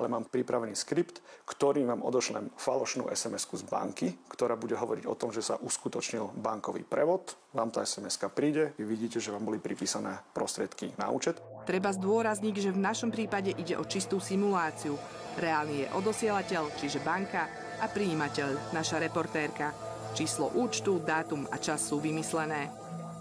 ale 0.00 0.08
mám 0.08 0.24
pripravený 0.24 0.72
skript, 0.72 1.20
ktorým 1.44 1.92
vám 1.92 2.00
odošlem 2.00 2.48
falošnú 2.56 3.12
sms 3.12 3.44
z 3.52 3.64
banky, 3.68 4.08
ktorá 4.32 4.56
bude 4.56 4.80
hovoriť 4.80 5.04
o 5.04 5.18
tom, 5.18 5.28
že 5.28 5.44
sa 5.44 5.60
uskutočnil 5.60 6.40
bankový 6.40 6.88
prevod. 6.88 7.36
Vám 7.52 7.68
tá 7.68 7.84
sms 7.84 8.16
príde, 8.32 8.72
vy 8.80 8.84
vidíte, 8.88 9.20
že 9.20 9.36
vám 9.36 9.44
boli 9.44 9.60
pripísané 9.60 10.24
prostriedky 10.32 10.88
na 10.96 11.12
účet. 11.12 11.36
Treba 11.68 11.92
zdôrazniť, 11.92 12.54
že 12.56 12.72
v 12.72 12.80
našom 12.80 13.12
prípade 13.12 13.52
ide 13.52 13.76
o 13.76 13.84
čistú 13.84 14.24
simuláciu. 14.24 14.96
Reálny 15.36 15.84
je 15.84 15.92
odosielateľ, 15.92 16.80
čiže 16.80 17.04
banka, 17.04 17.44
a 17.76 17.86
prijímateľ, 17.92 18.72
naša 18.72 18.96
reportérka. 18.96 19.85
Číslo 20.16 20.48
účtu, 20.56 20.96
dátum 21.04 21.44
a 21.52 21.60
čas 21.60 21.92
sú 21.92 22.00
vymyslené. 22.00 22.72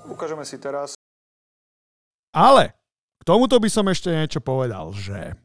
Ukážeme 0.07 0.47
si 0.47 0.55
teraz. 0.55 0.95
Ale 2.31 2.71
k 3.19 3.23
tomuto 3.27 3.59
by 3.59 3.67
som 3.67 3.83
ešte 3.91 4.15
niečo 4.15 4.39
povedal, 4.39 4.95
že 4.95 5.35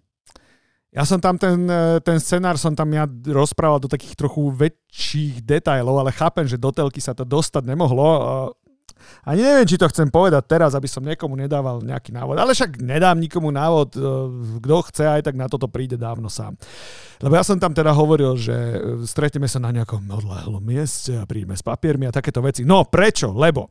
ja 0.94 1.02
som 1.02 1.18
tam 1.18 1.34
ten, 1.34 1.66
ten 2.06 2.22
scenár 2.22 2.54
som 2.54 2.70
tam 2.70 2.86
ja 2.94 3.02
rozprával 3.34 3.82
do 3.82 3.90
takých 3.90 4.14
trochu 4.14 4.46
väčších 4.54 5.42
detajlov, 5.42 6.06
ale 6.06 6.14
chápem, 6.14 6.46
že 6.46 6.54
do 6.54 6.70
telky 6.70 7.02
sa 7.02 7.18
to 7.18 7.26
dostať 7.26 7.66
nemohlo. 7.66 8.06
A 9.24 9.36
neviem, 9.36 9.66
či 9.66 9.80
to 9.80 9.88
chcem 9.90 10.08
povedať 10.08 10.46
teraz, 10.46 10.72
aby 10.72 10.88
som 10.88 11.04
niekomu 11.04 11.36
nedával 11.36 11.84
nejaký 11.84 12.12
návod. 12.14 12.36
Ale 12.40 12.56
však 12.56 12.80
nedám 12.80 13.20
nikomu 13.20 13.52
návod. 13.52 13.94
E, 13.94 14.00
kto 14.60 14.76
chce, 14.92 15.04
aj 15.08 15.22
tak 15.26 15.36
na 15.36 15.46
toto 15.50 15.68
príde 15.68 16.00
dávno 16.00 16.32
sám. 16.32 16.56
Lebo 17.20 17.36
ja 17.36 17.44
som 17.44 17.60
tam 17.60 17.76
teda 17.76 17.92
hovoril, 17.92 18.36
že 18.40 18.54
e, 18.54 18.76
stretneme 19.04 19.50
sa 19.50 19.60
na 19.60 19.72
nejakom 19.72 20.00
odlehlom 20.08 20.62
mieste 20.64 21.16
a 21.20 21.28
prídeme 21.28 21.56
s 21.56 21.64
papiermi 21.64 22.08
a 22.08 22.14
takéto 22.14 22.40
veci. 22.40 22.64
No 22.64 22.88
prečo? 22.88 23.32
Lebo 23.32 23.68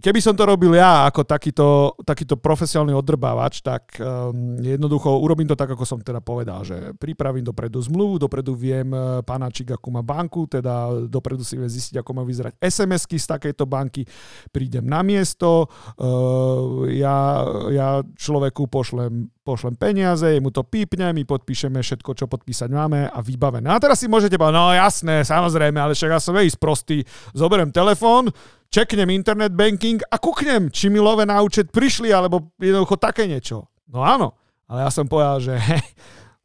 keby 0.00 0.20
som 0.20 0.36
to 0.36 0.44
robil 0.44 0.76
ja 0.76 1.08
ako 1.08 1.24
takýto, 1.24 1.96
takýto 2.04 2.36
profesionálny 2.36 2.92
odrbávač, 2.92 3.64
tak 3.64 3.96
um, 3.96 4.60
jednoducho 4.60 5.20
urobím 5.20 5.48
to 5.48 5.56
tak, 5.56 5.72
ako 5.72 5.84
som 5.88 5.98
teda 6.00 6.20
povedal, 6.20 6.62
že 6.62 6.92
pripravím 6.96 7.44
dopredu 7.44 7.80
zmluvu, 7.80 8.20
dopredu 8.20 8.52
viem 8.52 8.92
eh, 8.92 9.24
pánačik, 9.24 9.72
ako 9.76 9.88
má 9.88 10.02
banku, 10.04 10.44
teda 10.44 11.06
dopredu 11.08 11.44
si 11.44 11.56
viem 11.56 11.70
zistiť, 11.70 12.00
ako 12.00 12.10
má 12.20 12.22
vyzerať 12.24 12.60
SMS-ky 12.60 13.16
z 13.16 13.26
takejto 13.36 13.64
banky, 13.64 14.04
prídem 14.52 14.84
na 14.84 15.00
miesto, 15.00 15.66
uh, 15.66 16.84
ja, 16.92 17.44
ja 17.72 17.88
človeku 18.04 18.68
pošlem 18.68 19.32
pošlem 19.50 19.74
peniaze, 19.74 20.38
mu 20.38 20.54
to 20.54 20.62
pípne, 20.62 21.10
my 21.10 21.26
podpíšeme 21.26 21.82
všetko, 21.82 22.10
čo 22.14 22.30
podpísať 22.30 22.70
máme 22.70 23.10
a 23.10 23.18
vybavené. 23.18 23.66
A 23.66 23.82
teraz 23.82 23.98
si 23.98 24.06
môžete 24.06 24.38
povedať, 24.38 24.54
no 24.54 24.70
jasné, 24.70 25.26
samozrejme, 25.26 25.74
ale 25.80 25.98
však 25.98 26.10
ja 26.14 26.20
som 26.22 26.38
ísť 26.38 26.60
prostý, 26.62 27.02
zoberiem 27.34 27.74
telefón, 27.74 28.30
čeknem 28.70 29.10
internet 29.10 29.50
banking 29.52 29.98
a 30.06 30.16
kuknem, 30.16 30.70
či 30.70 30.86
mi 30.88 31.02
love 31.02 31.26
na 31.26 31.42
účet 31.42 31.74
prišli, 31.74 32.14
alebo 32.14 32.54
jednoducho 32.56 32.96
také 32.96 33.26
niečo. 33.26 33.66
No 33.90 34.06
áno, 34.06 34.38
ale 34.70 34.86
ja 34.86 34.90
som 34.94 35.10
povedal, 35.10 35.42
že 35.42 35.54
hej, 35.74 35.84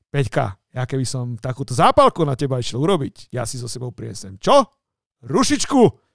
Peťka, 0.09 0.57
ja 0.73 0.83
keby 0.83 1.05
som 1.05 1.37
takúto 1.37 1.71
zápalku 1.77 2.25
na 2.25 2.33
teba 2.33 2.57
išiel 2.57 2.81
urobiť, 2.81 3.29
ja 3.29 3.45
si 3.45 3.61
so 3.61 3.69
sebou 3.69 3.93
priesem. 3.93 4.35
Čo? 4.41 4.65
Rušičku! 5.23 6.05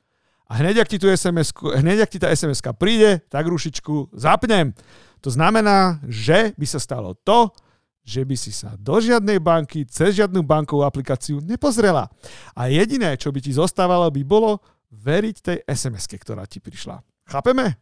A 0.50 0.58
hneď, 0.58 0.82
ak 0.82 0.90
ti, 0.90 0.98
tu 0.98 1.06
SMS, 1.06 1.54
hneď, 1.54 2.02
ak 2.02 2.10
ti 2.10 2.18
tá 2.18 2.26
sms 2.34 2.58
príde, 2.74 3.22
tak 3.30 3.46
rušičku 3.46 4.10
zapnem. 4.18 4.74
To 5.22 5.30
znamená, 5.30 6.02
že 6.10 6.50
by 6.58 6.66
sa 6.66 6.82
stalo 6.82 7.14
to, 7.22 7.54
že 8.02 8.26
by 8.26 8.34
si 8.34 8.50
sa 8.50 8.74
do 8.74 8.98
žiadnej 8.98 9.38
banky, 9.38 9.86
cez 9.86 10.18
žiadnu 10.18 10.42
bankovú 10.42 10.82
aplikáciu 10.82 11.38
nepozrela. 11.38 12.10
A 12.58 12.66
jediné, 12.66 13.14
čo 13.14 13.30
by 13.30 13.38
ti 13.38 13.54
zostávalo, 13.54 14.10
by 14.10 14.22
bolo 14.26 14.58
veriť 14.90 15.36
tej 15.40 15.58
sms 15.64 16.04
ktorá 16.18 16.44
ti 16.44 16.58
prišla. 16.58 17.00
Chápeme? 17.30 17.78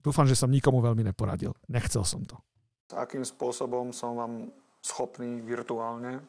Dúfam, 0.00 0.24
že 0.24 0.38
som 0.38 0.48
nikomu 0.48 0.80
veľmi 0.80 1.04
neporadil. 1.04 1.52
Nechcel 1.68 2.06
som 2.06 2.24
to. 2.24 2.38
Akým 2.94 3.26
spôsobom 3.26 3.90
som 3.90 4.14
vám 4.16 4.32
schopný 4.80 5.42
virtuálne 5.42 6.22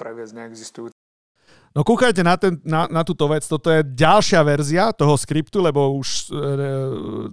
previesť 0.00 0.32
neexistujúce 0.34 0.98
No 1.76 1.84
kúkajte 1.84 2.24
na, 2.24 2.34
ten, 2.34 2.56
na, 2.64 2.88
na 2.88 3.04
túto 3.04 3.28
vec, 3.28 3.44
toto 3.44 3.68
je 3.68 3.84
ďalšia 3.84 4.40
verzia 4.40 4.90
toho 4.90 5.14
skriptu, 5.14 5.60
lebo 5.60 5.94
už 6.00 6.08
e, 6.26 6.56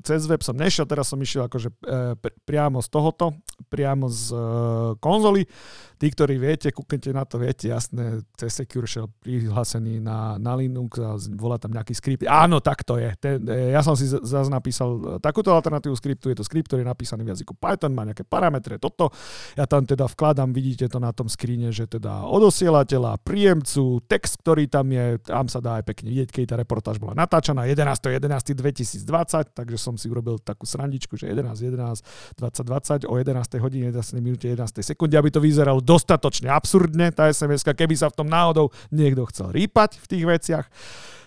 cez 0.03 0.27
web 0.27 0.43
som 0.43 0.53
nešiel, 0.53 0.83
teraz 0.83 1.07
som 1.07 1.17
išiel 1.17 1.47
akože 1.47 1.71
e, 1.71 1.75
priamo 2.43 2.83
z 2.83 2.87
tohoto, 2.91 3.31
priamo 3.71 4.11
z 4.11 4.35
e, 4.35 4.39
konzoly. 4.99 5.47
Tí, 5.95 6.11
ktorí 6.11 6.35
viete, 6.35 6.69
kúknete 6.75 7.15
na 7.15 7.23
to, 7.23 7.39
viete, 7.39 7.71
jasné, 7.71 8.21
C-Secure 8.35 8.83
šiel 8.83 9.07
prihlásený 9.23 10.03
na, 10.03 10.35
na 10.35 10.53
Linux 10.59 10.99
a 10.99 11.15
volá 11.39 11.55
tam 11.55 11.71
nejaký 11.71 11.95
skript. 11.95 12.27
Áno, 12.27 12.59
tak 12.59 12.83
to 12.83 12.99
je. 12.99 13.15
Ten, 13.15 13.39
e, 13.47 13.71
ja 13.71 13.79
som 13.79 13.95
si 13.95 14.11
zase 14.11 14.51
napísal 14.51 15.19
takúto 15.23 15.55
alternatívu 15.55 15.95
skriptu, 15.95 16.27
je 16.31 16.37
to 16.39 16.45
skript, 16.45 16.67
ktorý 16.67 16.83
je 16.83 16.91
napísaný 16.91 17.23
v 17.23 17.31
jazyku 17.31 17.55
Python, 17.55 17.95
má 17.95 18.03
nejaké 18.03 18.27
parametre, 18.27 18.75
toto. 18.75 19.09
Ja 19.55 19.63
tam 19.63 19.87
teda 19.87 20.11
vkladám, 20.11 20.51
vidíte 20.51 20.91
to 20.91 20.99
na 20.99 21.15
tom 21.15 21.31
skríne, 21.31 21.71
že 21.71 21.87
teda 21.87 22.27
odosielateľa, 22.27 23.23
príjemcu, 23.23 24.03
text, 24.03 24.43
ktorý 24.43 24.67
tam 24.67 24.91
je, 24.91 25.23
tam 25.23 25.47
sa 25.47 25.63
dá 25.63 25.79
aj 25.79 25.87
pekne 25.87 26.11
vidieť, 26.11 26.29
keď 26.35 26.43
tá 26.51 26.55
reportáž 26.59 26.99
bola 26.99 27.15
natáčaná 27.15 27.63
11.11.2020, 27.71 29.55
takže 29.55 29.77
som 29.79 29.95
si 29.95 30.11
urobil 30.11 30.41
takú 30.43 30.67
srandičku, 30.67 31.15
že 31.15 31.31
11.11.2020 31.31 33.07
o 33.07 33.13
11. 33.15 33.63
hodine 33.63 33.93
11. 33.93 34.19
minúte 34.19 34.49
11. 34.49 34.81
sekunde, 34.81 35.15
aby 35.15 35.29
to 35.31 35.39
vyzeralo 35.39 35.84
dostatočne 35.85 36.49
absurdne, 36.49 37.13
tá 37.13 37.29
sms 37.29 37.61
keby 37.61 37.93
sa 37.93 38.09
v 38.09 38.17
tom 38.17 38.27
náhodou 38.27 38.73
niekto 38.89 39.29
chcel 39.29 39.53
rýpať 39.53 40.01
v 40.01 40.05
tých 40.09 40.23
veciach. 40.25 40.65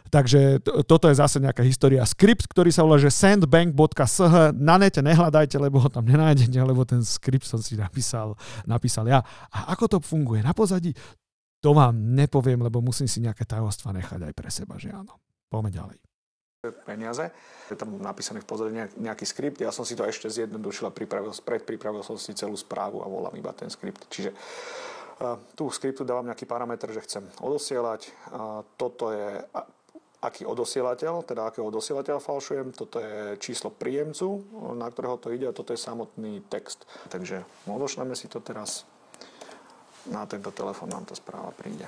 Takže 0.08 0.64
to, 0.64 0.80
toto 0.88 1.12
je 1.12 1.20
zase 1.20 1.36
nejaká 1.36 1.60
história. 1.60 2.00
Skript, 2.08 2.48
ktorý 2.48 2.72
sa 2.72 2.80
volá, 2.80 2.96
že 2.96 3.12
sandbank.sh, 3.12 4.56
na 4.56 4.80
nete 4.80 5.04
nehľadajte, 5.04 5.60
lebo 5.60 5.84
ho 5.84 5.88
tam 5.92 6.08
nenájdete, 6.08 6.56
lebo 6.64 6.82
ten 6.88 7.04
skript 7.04 7.44
som 7.44 7.60
si 7.60 7.76
napísal, 7.76 8.32
napísal 8.64 9.04
ja. 9.04 9.20
A 9.52 9.76
ako 9.76 9.84
to 9.86 9.98
funguje 10.00 10.40
na 10.40 10.56
pozadí, 10.56 10.96
to 11.60 11.76
vám 11.76 12.16
nepoviem, 12.16 12.64
lebo 12.64 12.80
musím 12.80 13.04
si 13.04 13.20
nejaké 13.20 13.44
tajomstva 13.44 13.92
nechať 13.92 14.32
aj 14.32 14.32
pre 14.32 14.48
seba, 14.48 14.80
že 14.80 14.88
áno. 14.88 15.20
Poďme 15.52 15.76
ďalej 15.76 16.07
peniaze. 16.58 17.30
Je 17.70 17.78
tam 17.78 18.02
napísaný 18.02 18.42
v 18.42 18.50
pozadí 18.50 18.74
nejaký 18.98 19.22
skript. 19.22 19.62
Ja 19.62 19.70
som 19.70 19.86
si 19.86 19.94
to 19.94 20.02
ešte 20.02 20.26
zjednodušil 20.26 20.90
a 20.90 20.92
pripravil, 20.92 21.30
predpripravil 21.30 22.02
som 22.02 22.18
si 22.18 22.34
celú 22.34 22.58
správu 22.58 22.98
a 22.98 23.06
volám 23.06 23.38
iba 23.38 23.54
ten 23.54 23.70
skript. 23.70 24.10
Čiže 24.10 24.34
uh, 24.34 25.38
tu 25.54 25.70
skriptu 25.70 26.02
dávam 26.02 26.26
nejaký 26.26 26.50
parameter, 26.50 26.90
že 26.90 27.06
chcem 27.06 27.22
odosielať. 27.38 28.10
Toto 28.74 29.14
je 29.14 29.38
aký 30.18 30.42
odosielateľ, 30.50 31.22
teda 31.22 31.46
akého 31.46 31.70
odosielateľa 31.70 32.18
falšujem. 32.18 32.74
Toto 32.74 32.98
je 32.98 33.38
číslo 33.38 33.70
príjemcu, 33.70 34.42
na 34.74 34.90
ktorého 34.90 35.14
to 35.22 35.30
ide 35.30 35.46
a 35.46 35.54
toto 35.54 35.70
je 35.70 35.78
samotný 35.78 36.42
text. 36.50 36.90
Takže 37.06 37.46
odošleme 37.70 38.18
si 38.18 38.26
to 38.26 38.42
teraz. 38.42 38.82
Na 40.10 40.26
tento 40.26 40.50
telefón 40.50 40.90
nám 40.90 41.06
tá 41.06 41.14
správa 41.14 41.54
príde. 41.54 41.86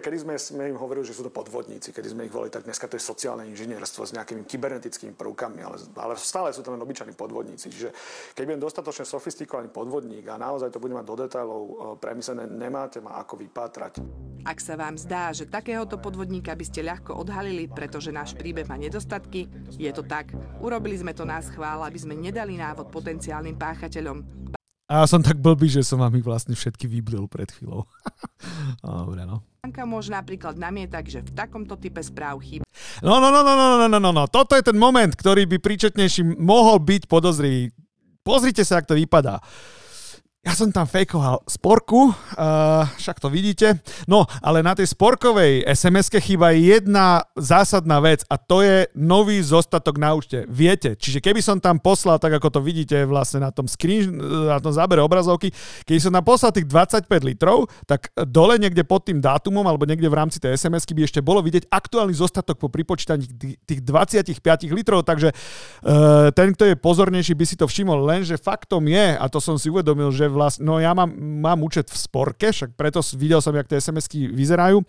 Kedy 0.00 0.16
sme, 0.24 0.34
sme 0.40 0.64
im 0.72 0.78
hovorili, 0.80 1.04
že 1.04 1.12
sú 1.12 1.22
to 1.22 1.32
podvodníci, 1.32 1.92
kedy 1.92 2.08
sme 2.10 2.26
ich 2.26 2.32
volili, 2.32 2.48
tak 2.48 2.64
dneska 2.64 2.88
to 2.88 2.96
je 2.96 3.04
sociálne 3.04 3.44
inžinierstvo 3.52 4.08
s 4.08 4.16
nejakými 4.16 4.48
kybernetickými 4.48 5.12
prvkami, 5.12 5.60
ale, 5.60 5.76
ale 6.00 6.16
stále 6.16 6.50
sú 6.56 6.64
to 6.64 6.72
len 6.72 6.80
obyčajní 6.80 7.12
podvodníci. 7.12 7.68
Čiže 7.68 7.88
keď 8.32 8.42
budem 8.48 8.62
dostatočne 8.64 9.04
sofistikovaný 9.04 9.68
podvodník 9.68 10.24
a 10.32 10.40
naozaj 10.40 10.72
to 10.72 10.80
budem 10.80 10.98
mať 10.98 11.06
do 11.06 11.16
detailov 11.20 11.60
e, 11.60 11.72
premyslené, 12.00 12.48
nemáte 12.48 13.04
ma 13.04 13.20
ako 13.20 13.36
vypátrať. 13.44 14.00
Ak 14.48 14.56
sa 14.56 14.72
vám 14.72 14.96
zdá, 14.96 15.36
že 15.36 15.44
takéhoto 15.44 16.00
podvodníka 16.00 16.56
by 16.56 16.64
ste 16.64 16.80
ľahko 16.80 17.12
odhalili, 17.12 17.68
pretože 17.68 18.08
náš 18.08 18.32
príbeh 18.32 18.64
má 18.64 18.80
nedostatky, 18.80 19.52
je 19.76 19.90
to 19.92 20.00
tak. 20.00 20.32
Urobili 20.64 20.96
sme 20.96 21.12
to 21.12 21.28
nás 21.28 21.52
chvál, 21.52 21.84
aby 21.84 22.00
sme 22.00 22.16
nedali 22.16 22.56
návod 22.56 22.88
potenciálnym 22.88 23.60
páchateľom. 23.60 24.40
A 24.90 25.02
ja 25.02 25.06
som 25.06 25.22
tak 25.22 25.38
blbý, 25.38 25.70
že 25.70 25.86
som 25.86 26.02
vám 26.02 26.18
ich 26.18 26.26
vlastne 26.26 26.58
všetky 26.58 26.90
vyblil 26.90 27.30
pred 27.30 27.46
chvíľou. 27.46 27.86
No, 28.80 29.04
dobre, 29.04 29.28
no. 29.28 29.44
Banka 29.60 29.84
môže 29.84 30.08
napríklad 30.08 30.56
namietať, 30.56 31.04
že 31.04 31.20
v 31.20 31.36
takomto 31.36 31.76
type 31.76 32.00
správ 32.00 32.40
chýba. 32.40 32.64
No, 33.04 33.20
no, 33.20 33.28
no, 33.28 33.44
no, 33.44 33.52
no, 33.52 33.76
no, 33.76 33.86
no, 33.92 33.98
no. 34.00 34.10
no. 34.16 34.24
Toto 34.24 34.56
je 34.56 34.64
ten 34.64 34.72
moment, 34.72 35.12
ktorý 35.12 35.44
by 35.44 35.60
príčetnejší 35.60 36.40
mohol 36.40 36.80
byť 36.80 37.04
podozrivý. 37.04 37.68
Pozrite 38.24 38.64
sa, 38.64 38.80
ak 38.80 38.88
to 38.88 38.96
vypadá. 38.96 39.44
Ja 40.40 40.56
som 40.56 40.72
tam 40.72 40.88
fejkoval 40.88 41.44
sporku, 41.44 42.16
uh, 42.16 42.88
však 42.96 43.20
to 43.20 43.28
vidíte. 43.28 43.76
No, 44.08 44.24
ale 44.40 44.64
na 44.64 44.72
tej 44.72 44.88
sporkovej 44.88 45.68
SMS-ke 45.68 46.16
chýba 46.16 46.56
jedna 46.56 47.20
zásadná 47.36 48.00
vec 48.00 48.24
a 48.24 48.40
to 48.40 48.64
je 48.64 48.88
nový 48.96 49.44
zostatok 49.44 50.00
na 50.00 50.16
účte. 50.16 50.48
Viete, 50.48 50.96
čiže 50.96 51.20
keby 51.20 51.44
som 51.44 51.60
tam 51.60 51.76
poslal, 51.76 52.16
tak 52.16 52.40
ako 52.40 52.56
to 52.56 52.60
vidíte 52.64 53.04
vlastne 53.04 53.44
na 53.44 53.52
tom 53.52 53.68
screen, 53.68 54.16
na 54.48 54.56
tom 54.64 54.72
zábere 54.72 55.04
obrazovky, 55.04 55.52
keby 55.84 56.00
som 56.00 56.16
tam 56.16 56.24
poslal 56.24 56.56
tých 56.56 56.64
25 56.64 57.04
litrov, 57.20 57.68
tak 57.84 58.08
dole 58.24 58.56
niekde 58.56 58.80
pod 58.80 59.04
tým 59.12 59.20
dátumom 59.20 59.68
alebo 59.68 59.84
niekde 59.84 60.08
v 60.08 60.16
rámci 60.24 60.40
tej 60.40 60.56
SMS-ky 60.56 60.96
by 60.96 61.04
ešte 61.04 61.20
bolo 61.20 61.44
vidieť 61.44 61.68
aktuálny 61.68 62.16
zostatok 62.16 62.56
po 62.56 62.72
pripočítaní 62.72 63.28
tých 63.68 63.84
25 63.84 64.40
litrov, 64.72 65.04
takže 65.04 65.36
uh, 65.36 66.32
ten, 66.32 66.56
kto 66.56 66.64
je 66.64 66.80
pozornejší, 66.80 67.36
by 67.36 67.44
si 67.44 67.60
to 67.60 67.68
všimol, 67.68 68.08
lenže 68.08 68.40
faktom 68.40 68.88
je, 68.88 69.20
a 69.20 69.24
to 69.28 69.36
som 69.36 69.60
si 69.60 69.68
uvedomil, 69.68 70.08
že 70.08 70.29
vlastne, 70.30 70.64
no 70.64 70.78
ja 70.78 70.94
mám, 70.94 71.10
mám 71.14 71.60
účet 71.60 71.90
v 71.90 71.96
Sporke, 71.98 72.54
však 72.54 72.78
preto 72.78 73.02
videl 73.18 73.42
som, 73.42 73.52
jak 73.52 73.66
tie 73.66 73.82
SMS-ky 73.82 74.30
vyzerajú, 74.30 74.80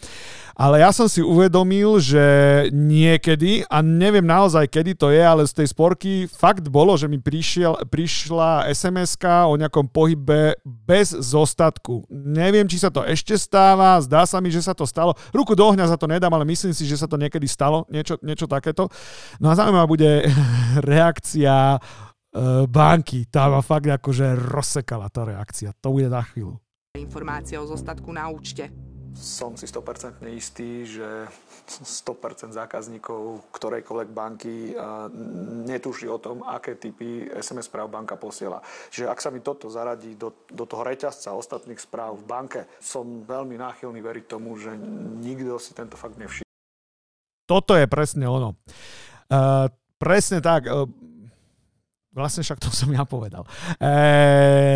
ale 0.56 0.86
ja 0.86 0.94
som 0.94 1.10
si 1.10 1.26
uvedomil, 1.26 1.98
že 1.98 2.26
niekedy, 2.70 3.66
a 3.66 3.82
neviem 3.82 4.24
naozaj, 4.24 4.70
kedy 4.70 4.94
to 4.94 5.10
je, 5.10 5.20
ale 5.20 5.44
z 5.50 5.54
tej 5.58 5.68
Sporky 5.74 6.14
fakt 6.30 6.70
bolo, 6.70 6.94
že 6.94 7.10
mi 7.10 7.18
prišiel, 7.18 7.90
prišla 7.90 8.70
sms 8.70 9.18
o 9.50 9.54
nejakom 9.58 9.90
pohybe 9.90 10.56
bez 10.64 11.12
zostatku. 11.18 12.06
Neviem, 12.10 12.70
či 12.70 12.78
sa 12.78 12.94
to 12.94 13.02
ešte 13.02 13.36
stáva, 13.36 14.00
zdá 14.00 14.24
sa 14.30 14.38
mi, 14.38 14.54
že 14.54 14.62
sa 14.62 14.78
to 14.78 14.86
stalo. 14.86 15.18
Ruku 15.34 15.58
do 15.58 15.66
ohňa 15.68 15.90
za 15.90 15.98
to 15.98 16.06
nedám, 16.06 16.32
ale 16.32 16.46
myslím 16.48 16.72
si, 16.72 16.86
že 16.86 17.00
sa 17.00 17.10
to 17.10 17.18
niekedy 17.18 17.50
stalo, 17.50 17.90
niečo, 17.90 18.22
niečo 18.22 18.46
takéto. 18.46 18.88
No 19.42 19.50
a 19.50 19.58
zaujímavá 19.58 19.88
bude 19.90 20.26
reakcia 20.92 21.82
banky. 22.68 23.28
Tá 23.28 23.52
ma 23.52 23.60
fakt 23.60 23.92
akože 23.92 24.40
rozsekala 24.40 25.12
tá 25.12 25.28
reakcia. 25.28 25.76
To 25.84 25.96
bude 25.96 26.08
na 26.08 26.24
chvíľu. 26.24 26.60
Informácia 26.96 27.60
o 27.60 27.68
zostatku 27.68 28.12
na 28.12 28.28
účte. 28.32 28.72
som 29.12 29.60
si 29.60 29.68
100% 29.68 30.24
istý, 30.32 30.88
že 30.88 31.28
100% 31.68 32.56
zákazníkov 32.56 33.44
ktorejkoľvek 33.52 34.10
banky 34.12 34.72
netuší 35.68 36.08
o 36.08 36.16
tom, 36.20 36.44
aké 36.48 36.80
typy 36.80 37.28
SMS 37.28 37.68
správ 37.68 37.92
banka 37.92 38.16
posiela. 38.16 38.64
Čiže 38.92 39.12
ak 39.12 39.20
sa 39.20 39.30
mi 39.30 39.44
toto 39.44 39.68
zaradí 39.68 40.16
do, 40.16 40.32
do 40.48 40.64
toho 40.64 40.88
reťazca 40.88 41.36
ostatných 41.36 41.80
správ 41.80 42.24
v 42.24 42.28
banke, 42.28 42.62
som 42.80 43.24
veľmi 43.28 43.60
náchylný 43.60 44.00
veriť 44.00 44.26
tomu, 44.32 44.56
že 44.56 44.72
nikto 45.20 45.60
si 45.60 45.76
tento 45.76 46.00
fakt 46.00 46.16
nevšimne. 46.16 46.48
Toto 47.48 47.76
je 47.76 47.84
presne 47.92 48.32
ono. 48.32 48.56
Uh, 49.28 49.68
presne 50.00 50.40
tak. 50.40 50.72
Uh, 50.72 50.88
Vlastne 52.12 52.44
však 52.44 52.60
to 52.60 52.68
som 52.80 52.92
ja 52.92 53.08
povedal. 53.08 53.48
E, 53.80 53.92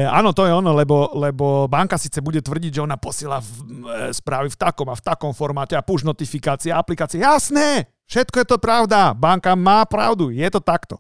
áno, 0.07 0.31
to 0.31 0.47
je 0.47 0.53
ono, 0.55 0.71
lebo, 0.71 1.11
lebo 1.19 1.67
banka 1.67 1.99
síce 1.99 2.23
bude 2.23 2.39
tvrdiť, 2.39 2.79
že 2.79 2.85
ona 2.85 2.95
posiela 2.95 3.43
v, 3.43 3.51
e, 3.85 4.15
správy 4.15 4.47
v 4.47 4.57
takom 4.59 4.87
a 4.87 4.95
v 4.95 5.03
takom 5.03 5.31
formáte 5.35 5.75
a 5.75 5.83
push 5.83 6.07
notifikácie, 6.07 6.71
aplikácie. 6.71 7.19
Jasné, 7.19 7.91
všetko 8.07 8.35
je 8.39 8.47
to 8.47 8.57
pravda. 8.57 9.11
Banka 9.11 9.51
má 9.53 9.83
pravdu, 9.83 10.31
je 10.31 10.47
to 10.47 10.63
takto. 10.63 10.95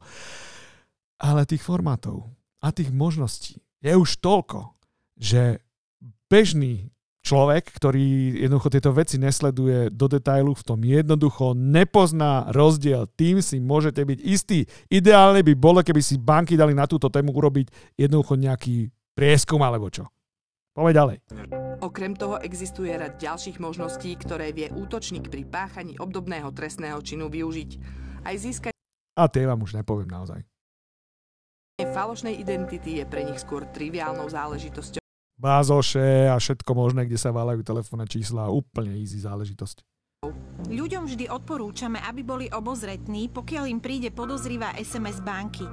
Ale 1.15 1.47
tých 1.47 1.63
formátov 1.63 2.27
a 2.59 2.75
tých 2.75 2.91
možností 2.91 3.63
je 3.79 3.95
už 3.95 4.19
toľko, 4.19 4.75
že 5.15 5.63
bežný 6.27 6.94
človek, 7.25 7.73
ktorý 7.73 8.37
jednoducho 8.45 8.69
tieto 8.69 8.93
veci 8.93 9.17
nesleduje 9.17 9.89
do 9.89 10.05
detailu, 10.05 10.53
v 10.53 10.63
tom 10.63 10.79
jednoducho 10.85 11.57
nepozná 11.57 12.53
rozdiel. 12.53 13.09
Tým 13.17 13.41
si 13.41 13.57
môžete 13.57 14.05
byť 14.05 14.19
istí. 14.21 14.69
Ideálne 14.93 15.41
by 15.41 15.53
bolo, 15.57 15.81
keby 15.81 16.05
si 16.05 16.21
banky 16.21 16.53
dali 16.53 16.77
na 16.77 16.85
túto 16.85 17.09
tému 17.09 17.33
urobiť 17.33 17.97
jednoducho 17.97 18.37
nejaký 18.37 18.93
prieskum 19.17 19.65
alebo 19.65 19.89
čo. 19.89 20.05
Poďme 20.77 20.93
ďalej. 20.93 21.17
Okrem 21.81 22.13
toho 22.13 22.37
existuje 22.43 22.91
rad 22.93 23.17
ďalších 23.17 23.57
možností, 23.57 24.13
ktoré 24.19 24.53
vie 24.53 24.69
útočník 24.69 25.31
pri 25.33 25.47
páchaní 25.47 25.97
obdobného 25.97 26.51
trestného 26.53 26.99
činu 27.01 27.31
využiť. 27.31 27.71
Aj 28.27 28.35
získať 28.35 28.75
a 29.15 29.31
tie 29.31 29.47
vám 29.47 29.63
už 29.63 29.79
nepoviem 29.79 30.11
naozaj. 30.11 30.43
Falošnej 31.79 32.35
identity 32.39 32.99
je 32.99 33.05
pre 33.07 33.23
nich 33.23 33.39
skôr 33.39 33.63
triviálnou 33.71 34.27
záležitosťou 34.27 35.04
bázoše 35.35 36.31
a 36.31 36.39
všetko 36.39 36.71
možné, 36.75 37.05
kde 37.05 37.19
sa 37.19 37.35
váľajú 37.35 37.61
telefónne 37.63 38.07
čísla. 38.07 38.51
Úplne 38.51 38.95
easy 38.95 39.19
záležitosť. 39.21 39.83
Ľuďom 40.65 41.05
vždy 41.05 41.29
odporúčame, 41.29 42.01
aby 42.01 42.25
boli 42.25 42.45
obozretní, 42.49 43.29
pokiaľ 43.29 43.63
im 43.69 43.79
príde 43.83 44.09
podozrivá 44.09 44.73
SMS 44.79 45.21
banky. 45.21 45.67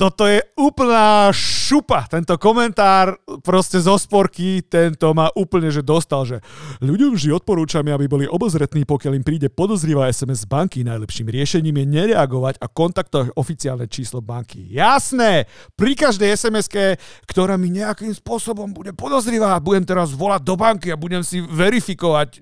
Toto 0.00 0.24
je 0.24 0.40
úplná 0.56 1.28
šupa. 1.28 2.08
Tento 2.08 2.32
komentár 2.40 3.20
proste 3.44 3.76
zo 3.84 4.00
sporky, 4.00 4.64
tento 4.64 5.12
ma 5.12 5.28
úplne 5.36 5.68
že 5.68 5.84
dostal, 5.84 6.24
že 6.24 6.40
ľuďom 6.80 7.12
vždy 7.12 7.36
odporúčame, 7.36 7.92
aby 7.92 8.08
boli 8.08 8.24
obozretní, 8.24 8.88
pokiaľ 8.88 9.20
im 9.20 9.24
príde 9.28 9.52
podozrivá 9.52 10.08
SMS 10.08 10.48
banky. 10.48 10.88
Najlepším 10.88 11.28
riešením 11.28 11.84
je 11.84 11.86
nereagovať 12.00 12.64
a 12.64 12.66
kontaktovať 12.72 13.36
oficiálne 13.36 13.84
číslo 13.92 14.24
banky. 14.24 14.72
Jasné! 14.72 15.44
Pri 15.76 15.92
každej 15.92 16.32
sms 16.32 16.96
ktorá 17.28 17.60
mi 17.60 17.68
nejakým 17.68 18.16
spôsobom 18.16 18.72
bude 18.72 18.96
podozrivá, 18.96 19.60
budem 19.60 19.84
teraz 19.84 20.16
volať 20.16 20.40
do 20.48 20.56
banky 20.56 20.88
a 20.88 20.96
budem 20.96 21.20
si 21.20 21.44
verifikovať, 21.44 22.40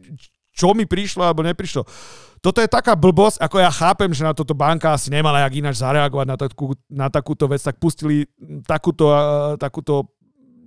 čo 0.54 0.78
mi 0.78 0.86
prišlo 0.86 1.26
alebo 1.26 1.42
neprišlo 1.42 1.82
toto 2.38 2.62
je 2.62 2.70
taká 2.70 2.94
blbosť, 2.94 3.42
ako 3.42 3.56
ja 3.58 3.70
chápem, 3.70 4.10
že 4.14 4.22
na 4.22 4.32
toto 4.32 4.54
banka 4.54 4.94
asi 4.94 5.10
nemala 5.10 5.42
jak 5.46 5.58
ináč 5.58 5.82
zareagovať 5.82 6.26
na, 6.26 6.36
takú, 6.36 6.66
na 6.86 7.06
takúto 7.10 7.50
vec, 7.50 7.62
tak 7.62 7.76
pustili 7.82 8.26
takúto, 8.66 9.10
takúto 9.58 10.06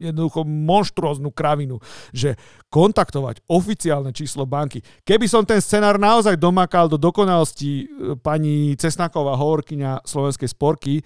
jednoducho 0.02 0.42
monštruóznu 0.44 1.30
kravinu, 1.30 1.78
že 2.10 2.34
kontaktovať 2.74 3.46
oficiálne 3.46 4.10
číslo 4.10 4.50
banky. 4.50 4.82
Keby 5.06 5.30
som 5.30 5.46
ten 5.46 5.62
scenár 5.62 6.02
naozaj 6.02 6.42
domakal 6.42 6.90
do 6.90 6.98
dokonalosti 6.98 7.86
e, 7.86 8.18
pani 8.18 8.74
Cesnaková, 8.74 9.38
hovorkyňa 9.38 10.02
slovenskej 10.02 10.50
sporky, 10.50 11.06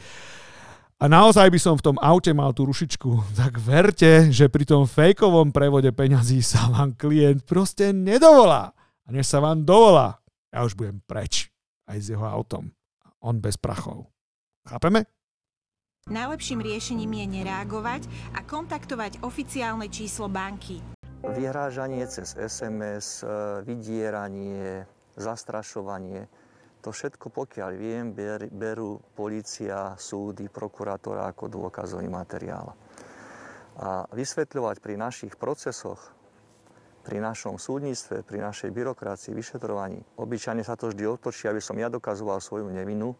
a 0.95 1.11
naozaj 1.11 1.51
by 1.51 1.59
som 1.59 1.75
v 1.75 1.91
tom 1.91 1.97
aute 1.99 2.31
mal 2.31 2.55
tú 2.55 2.63
rušičku, 2.63 3.09
tak 3.39 3.59
verte, 3.59 4.31
že 4.31 4.47
pri 4.47 4.63
tom 4.63 4.87
fejkovom 4.87 5.51
prevode 5.51 5.91
peňazí 5.91 6.39
sa 6.39 6.71
vám 6.71 6.95
klient 6.95 7.43
proste 7.43 7.91
nedovolá. 7.91 8.71
A 9.05 9.13
než 9.13 9.27
sa 9.29 9.43
vám 9.43 9.67
dovolá, 9.67 10.17
ja 10.49 10.65
už 10.65 10.77
budem 10.77 11.01
preč 11.05 11.49
aj 11.89 11.97
s 12.01 12.07
jeho 12.13 12.25
autom. 12.25 12.73
On 13.21 13.37
bez 13.37 13.57
prachov. 13.57 14.09
Chápeme? 14.65 15.05
Najlepším 16.05 16.61
riešením 16.61 17.11
je 17.17 17.25
nereagovať 17.41 18.05
a 18.37 18.45
kontaktovať 18.45 19.25
oficiálne 19.25 19.89
číslo 19.89 20.29
banky. 20.29 20.77
Vyhrážanie 21.25 22.05
cez 22.05 22.37
SMS, 22.37 23.25
e, 23.25 23.65
vydieranie, 23.65 24.85
zastrašovanie, 25.17 26.29
to 26.85 26.93
všetko, 26.93 27.33
pokiaľ 27.33 27.71
viem, 27.73 28.13
ber, 28.13 28.45
berú 28.53 29.01
policia, 29.17 29.97
súdy, 29.97 30.45
prokurátora 30.53 31.33
ako 31.33 31.49
dôkazový 31.49 32.05
materiál. 32.05 32.77
A 33.81 34.05
vysvetľovať 34.13 34.77
pri 34.85 34.93
našich 34.93 35.33
procesoch 35.33 36.14
pri 37.05 37.21
našom 37.21 37.61
súdnictve, 37.61 38.25
pri 38.25 38.41
našej 38.41 38.73
byrokracii, 38.73 39.37
vyšetrovaní. 39.37 40.01
Obyčajne 40.17 40.65
sa 40.65 40.73
to 40.73 40.89
vždy 40.89 41.05
otočí, 41.05 41.45
aby 41.45 41.61
som 41.61 41.77
ja 41.77 41.85
dokazoval 41.93 42.41
svoju 42.41 42.73
nevinu. 42.73 43.13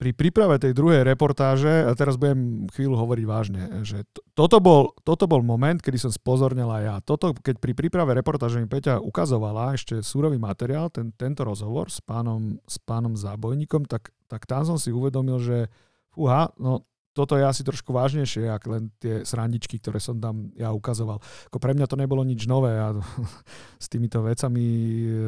Pri 0.00 0.16
príprave 0.16 0.56
tej 0.56 0.72
druhej 0.72 1.04
reportáže, 1.04 1.84
a 1.84 1.92
teraz 1.92 2.16
budem 2.16 2.64
chvíľu 2.72 2.96
hovoriť 3.04 3.26
vážne, 3.28 3.62
že 3.84 4.08
to, 4.16 4.24
toto, 4.32 4.56
bol, 4.56 4.96
toto 5.04 5.28
bol 5.28 5.44
moment, 5.44 5.76
kedy 5.76 6.08
som 6.08 6.08
spozornil 6.08 6.72
aj 6.72 6.82
ja. 6.82 6.96
Toto, 7.04 7.36
keď 7.36 7.60
pri 7.60 7.76
príprave 7.76 8.16
reportáže 8.16 8.58
mi 8.58 8.66
Peťa 8.66 8.96
ukazovala 8.96 9.76
ešte 9.76 10.00
súrový 10.00 10.40
materiál, 10.40 10.88
ten, 10.88 11.12
tento 11.12 11.44
rozhovor 11.44 11.92
s 11.92 12.00
pánom, 12.00 12.56
s 12.64 12.80
pánom 12.80 13.12
Zábojníkom, 13.12 13.84
tak, 13.84 14.08
tak 14.24 14.48
tam 14.48 14.64
som 14.64 14.80
si 14.80 14.88
uvedomil, 14.88 15.36
že 15.36 15.68
fúha, 16.16 16.48
no 16.56 16.89
toto 17.10 17.34
je 17.34 17.42
asi 17.42 17.66
trošku 17.66 17.90
vážnejšie, 17.90 18.46
ako 18.46 18.66
len 18.70 18.84
tie 19.02 19.26
srandičky, 19.26 19.82
ktoré 19.82 19.98
som 19.98 20.22
tam 20.22 20.54
ja 20.54 20.70
ukazoval. 20.70 21.18
Ako 21.50 21.58
pre 21.58 21.74
mňa 21.74 21.90
to 21.90 21.98
nebolo 21.98 22.22
nič 22.22 22.46
nové 22.46 22.78
a 22.78 22.94
s 23.82 23.86
týmito 23.90 24.22
vecami 24.22 24.64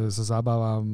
sa 0.07 0.39
zabávam 0.39 0.87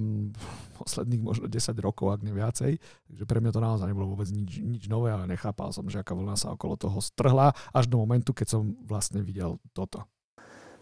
posledných 0.80 1.22
možno 1.22 1.46
10 1.50 1.76
rokov, 1.84 2.16
ak 2.16 2.24
ne 2.24 2.32
viacej. 2.32 2.80
Takže 2.80 3.24
pre 3.28 3.38
mňa 3.44 3.52
to 3.52 3.60
naozaj 3.60 3.86
nebolo 3.88 4.16
vôbec 4.16 4.32
nič, 4.32 4.64
nič 4.64 4.88
nové, 4.88 5.12
ale 5.12 5.28
nechápal 5.28 5.76
som, 5.76 5.84
že 5.92 6.00
aká 6.00 6.16
vlna 6.16 6.40
sa 6.40 6.56
okolo 6.56 6.80
toho 6.80 6.98
strhla 7.04 7.52
až 7.76 7.84
do 7.84 8.00
momentu, 8.00 8.32
keď 8.32 8.58
som 8.58 8.72
vlastne 8.88 9.20
videl 9.20 9.60
toto. 9.76 10.08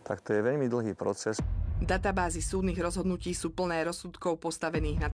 Tak 0.07 0.23
to 0.23 0.39
je 0.39 0.41
veľmi 0.41 0.71
dlhý 0.71 0.95
proces. 0.95 1.43
Databázy 1.83 2.39
súdnych 2.39 2.79
rozhodnutí 2.79 3.35
sú 3.35 3.51
plné 3.51 3.83
rozsudkov 3.83 4.39
postavených 4.39 4.99
na 5.03 5.09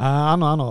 a 0.00 0.34
áno, 0.34 0.44
áno. 0.48 0.66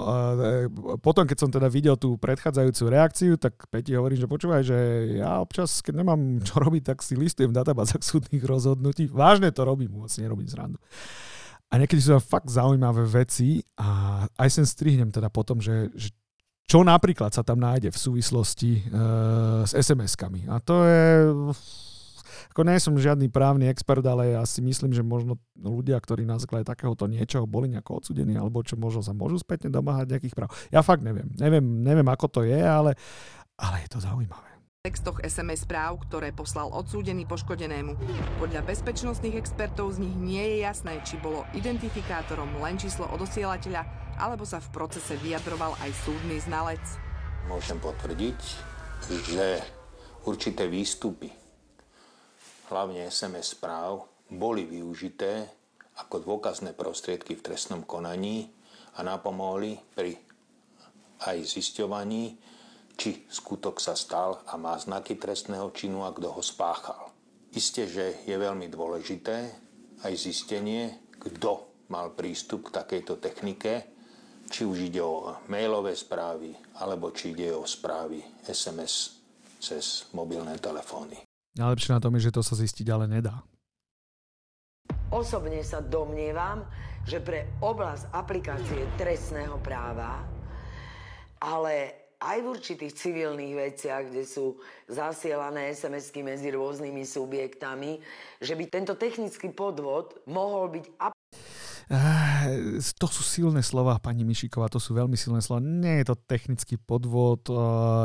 Potom, 1.00 1.24
keď 1.24 1.38
som 1.38 1.50
teda 1.54 1.72
videl 1.72 1.96
tú 1.96 2.18
predchádzajúcu 2.18 2.84
reakciu, 2.90 3.34
tak 3.38 3.56
Peti 3.70 3.94
hovorí, 3.96 4.18
že 4.18 4.28
počúvaj, 4.28 4.62
že 4.66 4.78
ja 5.22 5.40
občas, 5.40 5.80
keď 5.80 6.04
nemám 6.04 6.20
čo 6.48 6.60
robiť, 6.60 6.94
tak 6.94 7.06
si 7.06 7.16
listujem 7.16 7.54
v 7.54 7.60
databázach 7.62 8.02
súdnych 8.02 8.44
rozhodnutí. 8.44 9.08
Vážne 9.08 9.54
to 9.54 9.64
robím, 9.64 9.94
vôbec 9.94 10.12
nerobím 10.18 10.50
zrandu. 10.50 10.82
A 11.72 11.80
niekedy 11.80 12.04
sú 12.04 12.20
fakt 12.20 12.52
zaujímavé 12.52 13.08
veci 13.08 13.64
a 13.80 14.22
aj 14.36 14.50
sem 14.52 14.68
strihnem 14.68 15.08
teda 15.08 15.32
potom, 15.32 15.64
že, 15.64 15.88
že 15.96 16.12
čo 16.68 16.84
napríklad 16.84 17.32
sa 17.32 17.48
tam 17.48 17.64
nájde 17.64 17.96
v 17.96 18.00
súvislosti 18.00 18.92
uh, 18.92 19.64
s 19.64 19.72
SMS-kami. 19.72 20.52
A 20.52 20.60
to 20.60 20.84
je 20.84 21.08
ako 22.52 22.68
nie 22.68 22.84
som 22.84 23.00
žiadny 23.00 23.32
právny 23.32 23.72
expert, 23.72 24.04
ale 24.04 24.36
ja 24.36 24.44
si 24.44 24.60
myslím, 24.60 24.92
že 24.92 25.08
možno 25.08 25.40
ľudia, 25.56 25.96
ktorí 25.96 26.28
na 26.28 26.36
základe 26.36 26.68
takéhoto 26.68 27.08
niečoho 27.08 27.48
boli 27.48 27.72
nejako 27.72 28.04
odsudení, 28.04 28.36
alebo 28.36 28.60
čo 28.60 28.76
možno 28.76 29.00
sa 29.00 29.16
môžu 29.16 29.40
spätne 29.40 29.72
domáhať 29.72 30.12
nejakých 30.12 30.36
práv. 30.36 30.52
Ja 30.68 30.84
fakt 30.84 31.00
neviem. 31.00 31.32
Neviem, 31.40 31.64
neviem 31.80 32.08
ako 32.12 32.28
to 32.28 32.42
je, 32.44 32.60
ale, 32.60 33.00
ale 33.56 33.88
je 33.88 33.90
to 33.96 34.04
zaujímavé 34.04 34.52
textoch 34.82 35.22
SMS 35.22 35.70
správ, 35.70 36.02
ktoré 36.10 36.34
poslal 36.34 36.74
odsúdený 36.74 37.30
poškodenému. 37.30 38.02
Podľa 38.42 38.66
bezpečnostných 38.66 39.38
expertov 39.38 39.94
z 39.94 40.02
nich 40.02 40.18
nie 40.18 40.42
je 40.42 40.58
jasné, 40.66 40.98
či 41.06 41.22
bolo 41.22 41.46
identifikátorom 41.54 42.50
len 42.66 42.82
číslo 42.82 43.06
odosielateľa, 43.14 43.86
alebo 44.18 44.42
sa 44.42 44.58
v 44.58 44.74
procese 44.74 45.22
vyjadroval 45.22 45.78
aj 45.86 45.92
súdny 46.02 46.42
znalec. 46.42 46.82
Môžem 47.46 47.78
potvrdiť, 47.78 48.40
že 49.30 49.62
určité 50.26 50.66
výstupy 50.66 51.41
hlavne 52.72 53.04
SMS 53.12 53.60
správ, 53.60 54.08
boli 54.32 54.64
využité 54.64 55.52
ako 56.00 56.24
dôkazné 56.24 56.72
prostriedky 56.72 57.36
v 57.36 57.44
trestnom 57.44 57.84
konaní 57.84 58.48
a 58.96 59.04
napomohli 59.04 59.76
pri 59.92 60.16
aj 61.22 61.38
zisťovaní, 61.46 62.40
či 62.98 63.28
skutok 63.30 63.78
sa 63.78 63.94
stal 63.94 64.42
a 64.48 64.58
má 64.58 64.74
znaky 64.80 65.20
trestného 65.20 65.70
činu 65.76 66.08
a 66.08 66.16
kto 66.16 66.34
ho 66.34 66.42
spáchal. 66.42 67.12
Isté, 67.52 67.86
že 67.86 68.24
je 68.24 68.36
veľmi 68.40 68.72
dôležité 68.72 69.52
aj 70.02 70.14
zistenie, 70.16 71.12
kto 71.20 71.86
mal 71.92 72.16
prístup 72.16 72.72
k 72.72 72.76
takejto 72.82 73.20
technike, 73.20 73.92
či 74.48 74.64
už 74.64 74.92
ide 74.92 75.04
o 75.04 75.36
mailové 75.52 75.94
správy, 75.96 76.56
alebo 76.80 77.12
či 77.12 77.36
ide 77.36 77.52
o 77.54 77.68
správy 77.68 78.24
SMS 78.48 79.20
cez 79.62 80.10
mobilné 80.16 80.58
telefóny. 80.58 81.31
Najlepšie 81.60 81.92
na 81.92 82.00
tom 82.00 82.16
je, 82.16 82.32
že 82.32 82.36
to 82.36 82.42
sa 82.44 82.56
zistiť 82.56 82.88
ale 82.92 83.12
nedá. 83.12 83.44
Osobne 85.12 85.60
sa 85.68 85.84
domnievam, 85.84 86.64
že 87.04 87.20
pre 87.20 87.60
oblasť 87.60 88.16
aplikácie 88.16 88.88
trestného 88.96 89.60
práva, 89.60 90.24
ale 91.44 92.02
aj 92.22 92.38
v 92.40 92.50
určitých 92.54 92.94
civilných 92.96 93.54
veciach, 93.58 94.14
kde 94.14 94.24
sú 94.24 94.62
zasielané 94.86 95.74
SMS-ky 95.74 96.22
medzi 96.22 96.54
rôznymi 96.54 97.04
subjektami, 97.04 97.98
že 98.40 98.54
by 98.54 98.64
tento 98.70 98.94
technický 98.94 99.50
podvod 99.50 100.22
mohol 100.30 100.70
byť 100.70 100.86
to 102.96 103.08
sú 103.12 103.22
silné 103.22 103.60
slova, 103.60 104.00
pani 104.00 104.24
Mišiková, 104.24 104.72
to 104.72 104.80
sú 104.80 104.96
veľmi 104.96 105.20
silné 105.20 105.44
slova. 105.44 105.60
Nie 105.60 106.02
je 106.02 106.16
to 106.16 106.22
technický 106.24 106.80
podvod, 106.80 107.52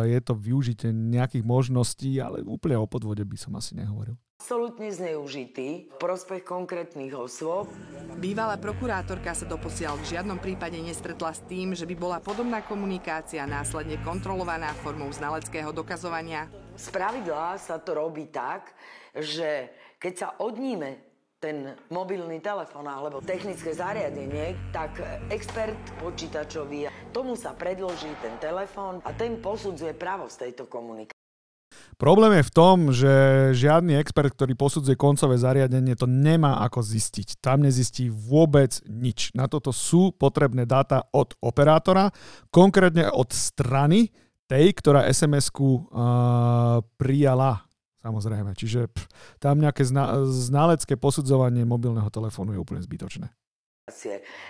je 0.03 0.21
to 0.21 0.35
využitie 0.35 0.91
nejakých 0.91 1.47
možností, 1.47 2.19
ale 2.19 2.43
úplne 2.43 2.75
o 2.77 2.91
podvode 2.91 3.23
by 3.23 3.39
som 3.39 3.55
asi 3.55 3.79
nehovoril 3.79 4.19
absolútne 4.37 4.93
zneužitý 4.93 5.91
v 5.91 5.95
prospech 5.99 6.47
konkrétnych 6.47 7.11
osôb. 7.19 7.67
Bývalá 8.21 8.55
prokurátorka 8.61 9.35
sa 9.35 9.43
doposiaľ 9.43 9.99
v 9.99 10.15
žiadnom 10.15 10.39
prípade 10.39 10.79
nestretla 10.79 11.35
s 11.35 11.43
tým, 11.51 11.75
že 11.75 11.83
by 11.83 11.97
bola 11.99 12.23
podobná 12.23 12.63
komunikácia 12.63 13.43
následne 13.43 13.99
kontrolovaná 14.07 14.71
formou 14.87 15.11
znaleckého 15.11 15.75
dokazovania. 15.75 16.47
Z 16.79 16.95
pravidla 16.95 17.59
sa 17.59 17.83
to 17.83 17.99
robí 17.99 18.31
tak, 18.31 18.71
že 19.19 19.73
keď 19.99 20.15
sa 20.15 20.29
odníme 20.39 21.06
ten 21.37 21.77
mobilný 21.93 22.41
telefón 22.41 22.89
alebo 22.89 23.21
technické 23.21 23.77
zariadenie, 23.77 24.57
tak 24.73 24.97
expert 25.29 25.77
počítačový 26.01 26.89
tomu 27.13 27.37
sa 27.37 27.53
predloží 27.53 28.09
ten 28.25 28.41
telefón 28.41 29.05
a 29.05 29.13
ten 29.13 29.37
posudzuje 29.45 29.93
z 30.33 30.37
tejto 30.49 30.65
komunikácie. 30.65 31.17
Problém 31.97 32.41
je 32.41 32.49
v 32.49 32.55
tom, 32.55 32.77
že 32.93 33.13
žiadny 33.57 33.97
expert, 34.01 34.33
ktorý 34.33 34.57
posudzuje 34.57 34.97
koncové 34.97 35.37
zariadenie, 35.37 35.97
to 35.97 36.09
nemá 36.09 36.61
ako 36.65 36.81
zistiť. 36.81 37.41
Tam 37.41 37.65
nezistí 37.65 38.09
vôbec 38.09 38.81
nič. 38.89 39.33
Na 39.33 39.49
toto 39.49 39.73
sú 39.73 40.13
potrebné 40.17 40.65
dáta 40.65 41.05
od 41.13 41.37
operátora, 41.41 42.13
konkrétne 42.53 43.09
od 43.13 43.29
strany 43.33 44.13
tej, 44.47 44.73
ktorá 44.79 45.09
SMS-ku 45.11 45.69
uh, 45.69 46.81
prijala. 46.97 47.66
Samozrejme. 48.07 48.55
Čiže 48.55 48.87
pff, 48.87 49.11
tam 49.43 49.59
nejaké 49.59 49.83
zna- 49.83 50.23
znalecké 50.31 50.95
posudzovanie 50.95 51.67
mobilného 51.67 52.07
telefónu 52.15 52.55
je 52.55 52.63
úplne 52.63 52.79
zbytočné. 52.79 53.35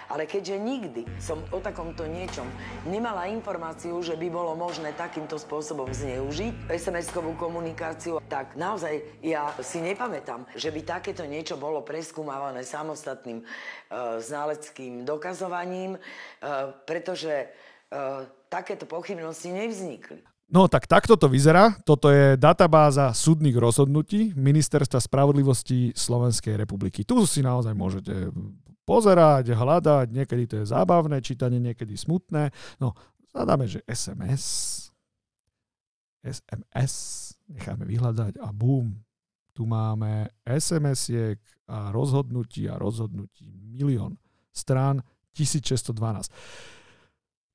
Ale 0.09 0.25
keďže 0.25 0.57
nikdy 0.57 1.05
som 1.21 1.45
o 1.53 1.61
takomto 1.61 2.09
niečom 2.09 2.49
nemala 2.89 3.29
informáciu, 3.29 4.01
že 4.01 4.17
by 4.17 4.33
bolo 4.33 4.57
možné 4.57 4.97
takýmto 4.97 5.37
spôsobom 5.37 5.93
zneužiť 5.93 6.73
SMS-kovú 6.73 7.37
komunikáciu, 7.37 8.17
tak 8.33 8.57
naozaj 8.57 8.97
ja 9.21 9.53
si 9.61 9.85
nepamätám, 9.85 10.49
že 10.57 10.73
by 10.73 10.81
takéto 10.89 11.29
niečo 11.29 11.61
bolo 11.61 11.85
preskúmavané 11.85 12.65
samostatným 12.65 13.45
uh, 13.45 14.17
znaleckým 14.25 15.05
dokazovaním, 15.05 16.01
uh, 16.01 16.73
pretože 16.89 17.53
uh, 17.93 18.25
takéto 18.49 18.89
pochybnosti 18.89 19.53
nevznikli. 19.53 20.25
No 20.47 20.71
tak 20.71 20.87
takto 20.87 21.19
to 21.19 21.27
vyzerá. 21.27 21.75
Toto 21.83 22.07
je 22.07 22.39
databáza 22.39 23.11
súdnych 23.11 23.59
rozhodnutí 23.59 24.31
Ministerstva 24.39 25.03
spravodlivosti 25.03 25.91
Slovenskej 25.91 26.55
republiky. 26.55 27.03
Tu 27.03 27.19
si 27.27 27.43
naozaj 27.43 27.75
môžete 27.75 28.31
pozerať, 28.87 29.51
hľadať, 29.51 30.07
niekedy 30.15 30.43
to 30.47 30.55
je 30.63 30.71
zábavné 30.71 31.19
čítanie, 31.19 31.59
niekedy 31.59 31.99
smutné. 31.99 32.55
No, 32.79 32.95
zadáme, 33.35 33.67
že 33.67 33.83
SMS, 33.91 34.45
SMS, 36.23 36.95
necháme 37.51 37.83
vyhľadať 37.83 38.39
a 38.39 38.55
bum, 38.55 38.95
tu 39.51 39.67
máme 39.67 40.31
SMS-iek 40.47 41.43
a 41.67 41.91
rozhodnutí 41.91 42.71
a 42.71 42.79
rozhodnutí 42.79 43.51
milión 43.51 44.15
strán 44.55 45.03
1612. 45.35 46.31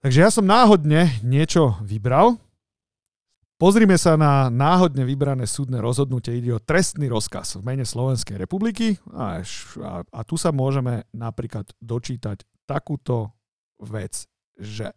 Takže 0.03 0.19
ja 0.19 0.27
som 0.33 0.43
náhodne 0.43 1.07
niečo 1.23 1.79
vybral, 1.79 2.41
Pozrime 3.61 3.93
sa 3.93 4.17
na 4.17 4.49
náhodne 4.49 5.05
vybrané 5.05 5.45
súdne 5.45 5.77
rozhodnutie. 5.85 6.33
Ide 6.33 6.57
o 6.57 6.65
trestný 6.65 7.05
rozkaz 7.05 7.61
v 7.61 7.69
mene 7.69 7.85
Slovenskej 7.85 8.41
republiky 8.41 8.97
a, 9.13 9.37
a, 9.45 10.01
a 10.01 10.19
tu 10.25 10.33
sa 10.33 10.49
môžeme 10.49 11.05
napríklad 11.13 11.69
dočítať 11.77 12.41
takúto 12.65 13.37
vec, 13.77 14.25
že 14.57 14.89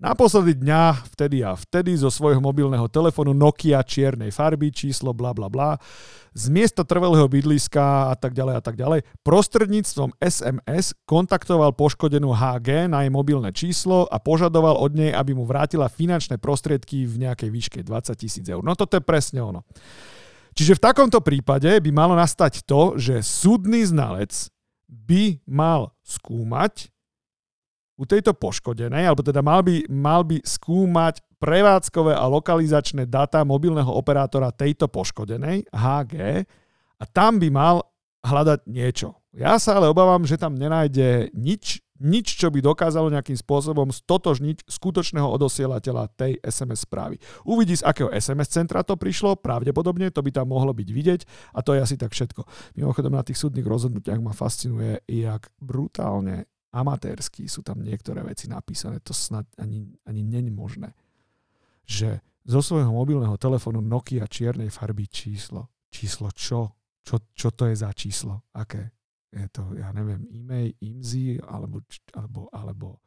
Naposledy 0.00 0.58
dňa, 0.58 1.04
vtedy 1.14 1.44
a 1.44 1.52
vtedy, 1.52 1.94
zo 1.94 2.08
svojho 2.08 2.40
mobilného 2.40 2.88
telefónu 2.90 3.36
Nokia 3.36 3.84
čiernej 3.84 4.32
farby, 4.32 4.72
číslo 4.72 5.12
bla 5.12 5.30
bla 5.36 5.46
bla, 5.46 5.76
z 6.32 6.48
miesta 6.48 6.82
trvalého 6.82 7.28
bydliska 7.28 8.10
a 8.10 8.14
tak 8.16 8.32
ďalej 8.32 8.54
a 8.58 8.62
tak 8.64 8.80
ďalej, 8.80 9.04
prostredníctvom 9.22 10.16
SMS 10.18 10.96
kontaktoval 11.04 11.76
poškodenú 11.76 12.32
HG 12.32 12.88
na 12.88 13.04
jej 13.04 13.12
mobilné 13.12 13.52
číslo 13.52 14.08
a 14.08 14.16
požadoval 14.16 14.80
od 14.80 14.96
nej, 14.96 15.12
aby 15.12 15.36
mu 15.36 15.44
vrátila 15.44 15.92
finančné 15.92 16.40
prostriedky 16.40 17.04
v 17.04 17.28
nejakej 17.28 17.50
výške 17.52 17.78
20 17.84 18.16
tisíc 18.16 18.46
eur. 18.48 18.64
No 18.64 18.72
toto 18.72 18.96
je 18.96 19.04
presne 19.04 19.44
ono. 19.44 19.62
Čiže 20.52 20.76
v 20.76 20.84
takomto 20.84 21.20
prípade 21.24 21.68
by 21.80 21.90
malo 21.92 22.12
nastať 22.12 22.64
to, 22.68 22.96
že 23.00 23.24
súdny 23.24 23.88
znalec 23.88 24.52
by 24.88 25.40
mal 25.48 25.96
skúmať, 26.04 26.92
u 27.96 28.04
tejto 28.08 28.32
poškodenej, 28.32 29.08
alebo 29.08 29.20
teda 29.20 29.44
mal 29.44 29.60
by, 29.60 29.86
mal 29.92 30.24
by 30.24 30.40
skúmať 30.40 31.20
prevádzkové 31.42 32.14
a 32.14 32.24
lokalizačné 32.30 33.10
data 33.10 33.42
mobilného 33.42 33.90
operátora 33.90 34.54
tejto 34.54 34.88
poškodenej, 34.88 35.68
HG, 35.70 36.14
a 37.02 37.04
tam 37.10 37.42
by 37.42 37.48
mal 37.50 37.82
hľadať 38.22 38.70
niečo. 38.70 39.18
Ja 39.34 39.58
sa 39.58 39.80
ale 39.80 39.90
obávam, 39.90 40.22
že 40.22 40.38
tam 40.38 40.54
nenájde 40.54 41.34
nič, 41.34 41.82
nič, 42.02 42.38
čo 42.38 42.50
by 42.50 42.62
dokázalo 42.62 43.10
nejakým 43.10 43.38
spôsobom 43.38 43.90
stotožniť 43.94 44.66
skutočného 44.66 45.24
odosielateľa 45.24 46.10
tej 46.14 46.38
SMS 46.42 46.86
správy. 46.86 47.18
Uvidí, 47.46 47.78
z 47.78 47.86
akého 47.86 48.10
SMS 48.10 48.50
centra 48.50 48.82
to 48.82 48.98
prišlo, 48.98 49.38
pravdepodobne 49.38 50.10
to 50.10 50.22
by 50.22 50.30
tam 50.34 50.50
mohlo 50.50 50.74
byť 50.74 50.88
vidieť 50.90 51.20
a 51.54 51.62
to 51.62 51.74
je 51.74 51.80
asi 51.80 51.96
tak 51.98 52.14
všetko. 52.14 52.44
Mimochodom 52.78 53.14
na 53.14 53.22
tých 53.22 53.38
súdnych 53.38 53.66
rozhodnutiach 53.66 54.18
ma 54.18 54.34
fascinuje, 54.34 55.02
jak 55.06 55.50
brutálne 55.62 56.50
amatérsky 56.72 57.46
sú 57.46 57.60
tam 57.60 57.84
niektoré 57.84 58.24
veci 58.24 58.48
napísané, 58.48 58.98
to 59.04 59.12
snad 59.12 59.44
ani, 59.60 59.84
ani 60.08 60.24
není 60.24 60.48
možné. 60.48 60.96
Že 61.84 62.24
zo 62.42 62.60
svojho 62.64 62.90
mobilného 62.90 63.36
telefónu 63.38 63.78
Nokia 63.84 64.26
čiernej 64.26 64.72
farby 64.72 65.06
číslo. 65.06 65.70
Číslo 65.92 66.32
čo? 66.32 66.74
Čo, 67.04 67.30
čo 67.36 67.48
to 67.52 67.68
je 67.68 67.76
za 67.76 67.92
číslo? 67.92 68.48
Aké? 68.56 68.90
Je 69.32 69.48
to, 69.48 69.76
ja 69.76 69.92
neviem, 69.96 70.28
e-mail, 70.28 70.76
IMSI, 70.80 71.40
alebo, 71.40 71.80
alebo, 72.12 72.40
alebo 72.52 73.00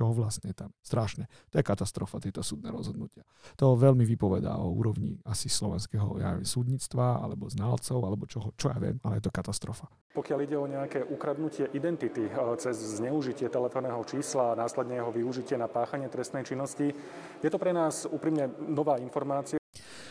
čo 0.00 0.16
vlastne 0.16 0.56
tam. 0.56 0.72
Strašne. 0.80 1.28
To 1.52 1.60
je 1.60 1.64
katastrofa, 1.68 2.24
tieto 2.24 2.40
súdne 2.40 2.72
rozhodnutia. 2.72 3.20
To 3.60 3.76
veľmi 3.76 4.08
vypovedá 4.08 4.56
o 4.56 4.72
úrovni 4.72 5.20
asi 5.28 5.52
slovenského 5.52 6.16
ja 6.16 6.32
neviem, 6.32 6.48
súdnictva, 6.48 7.20
alebo 7.20 7.52
znalcov, 7.52 8.00
alebo 8.00 8.24
čoho, 8.24 8.56
čo 8.56 8.72
ja 8.72 8.80
viem, 8.80 8.96
ale 9.04 9.20
je 9.20 9.28
to 9.28 9.36
katastrofa. 9.36 9.92
Pokiaľ 10.16 10.38
ide 10.40 10.56
o 10.56 10.64
nejaké 10.64 11.04
ukradnutie 11.04 11.68
identity 11.76 12.32
eh, 12.32 12.32
cez 12.56 12.80
zneužitie 12.96 13.52
telefónneho 13.52 14.00
čísla 14.08 14.56
a 14.56 14.58
následne 14.58 14.96
jeho 14.96 15.12
využitie 15.12 15.60
na 15.60 15.68
páchanie 15.68 16.08
trestnej 16.08 16.48
činnosti, 16.48 16.96
je 17.44 17.50
to 17.52 17.60
pre 17.60 17.76
nás 17.76 18.08
úprimne 18.08 18.48
nová 18.72 18.96
informácia. 18.96 19.59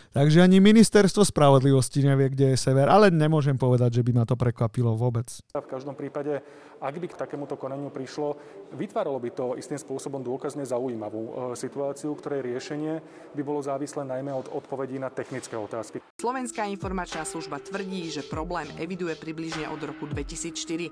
Takže 0.10 0.42
ani 0.42 0.58
ministerstvo 0.58 1.22
spravodlivosti 1.22 2.02
nevie, 2.02 2.34
kde 2.34 2.54
je 2.54 2.58
sever, 2.58 2.90
ale 2.90 3.14
nemôžem 3.14 3.54
povedať, 3.54 4.02
že 4.02 4.06
by 4.10 4.12
ma 4.18 4.26
to 4.26 4.34
prekvapilo 4.34 4.98
vôbec. 4.98 5.30
V 5.54 5.70
každom 5.70 5.94
prípade, 5.94 6.42
ak 6.82 6.96
by 6.98 7.08
k 7.14 7.20
takémuto 7.20 7.54
konaniu 7.54 7.94
prišlo, 7.94 8.34
vytváralo 8.74 9.22
by 9.22 9.30
to 9.30 9.54
istým 9.62 9.78
spôsobom 9.78 10.26
dôkazne 10.26 10.66
zaujímavú 10.66 11.22
e, 11.22 11.32
situáciu, 11.54 12.18
ktorej 12.18 12.42
riešenie 12.42 13.06
by 13.38 13.42
bolo 13.46 13.62
závislé 13.62 14.02
najmä 14.02 14.34
od 14.34 14.50
odpovedí 14.50 14.98
na 14.98 15.14
technické 15.14 15.54
otázky. 15.54 16.02
Slovenská 16.18 16.66
informačná 16.66 17.22
služba 17.22 17.62
tvrdí, 17.62 18.10
že 18.10 18.26
problém 18.26 18.66
eviduje 18.82 19.14
približne 19.14 19.70
od 19.70 19.78
roku 19.86 20.10
2004. 20.10 20.90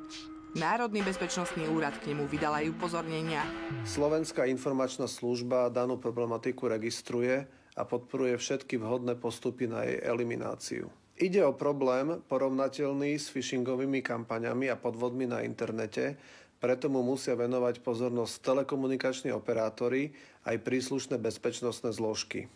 Národný 0.54 1.02
bezpečnostný 1.02 1.66
úrad 1.74 1.98
k 1.98 2.14
nemu 2.14 2.30
vydal 2.30 2.54
aj 2.54 2.70
upozornenia. 2.70 3.42
Slovenská 3.82 4.46
informačná 4.46 5.10
služba 5.10 5.74
danú 5.74 5.98
problematiku 5.98 6.70
registruje 6.70 7.50
a 7.78 7.86
podporuje 7.86 8.34
všetky 8.36 8.82
vhodné 8.82 9.14
postupy 9.22 9.70
na 9.70 9.86
jej 9.86 10.02
elimináciu. 10.02 10.90
Ide 11.18 11.46
o 11.46 11.54
problém 11.54 12.22
porovnateľný 12.30 13.18
s 13.18 13.30
phishingovými 13.34 14.02
kampaňami 14.02 14.70
a 14.70 14.78
podvodmi 14.78 15.26
na 15.30 15.42
internete, 15.42 16.18
preto 16.58 16.90
mu 16.90 17.06
musia 17.06 17.38
venovať 17.38 17.86
pozornosť 17.86 18.42
telekomunikační 18.42 19.30
operátori 19.30 20.10
aj 20.46 20.58
príslušné 20.62 21.22
bezpečnostné 21.22 21.94
zložky. 21.94 22.50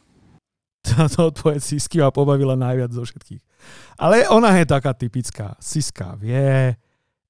Táto 0.85 1.29
odpoveď 1.29 1.61
Sisky 1.61 2.01
ma 2.01 2.09
pobavila 2.09 2.57
najviac 2.57 2.89
zo 2.89 3.05
všetkých. 3.05 3.41
Ale 4.01 4.25
ona 4.29 4.57
je 4.57 4.65
taká 4.65 4.97
typická. 4.97 5.53
Siska 5.61 6.17
vie, 6.17 6.73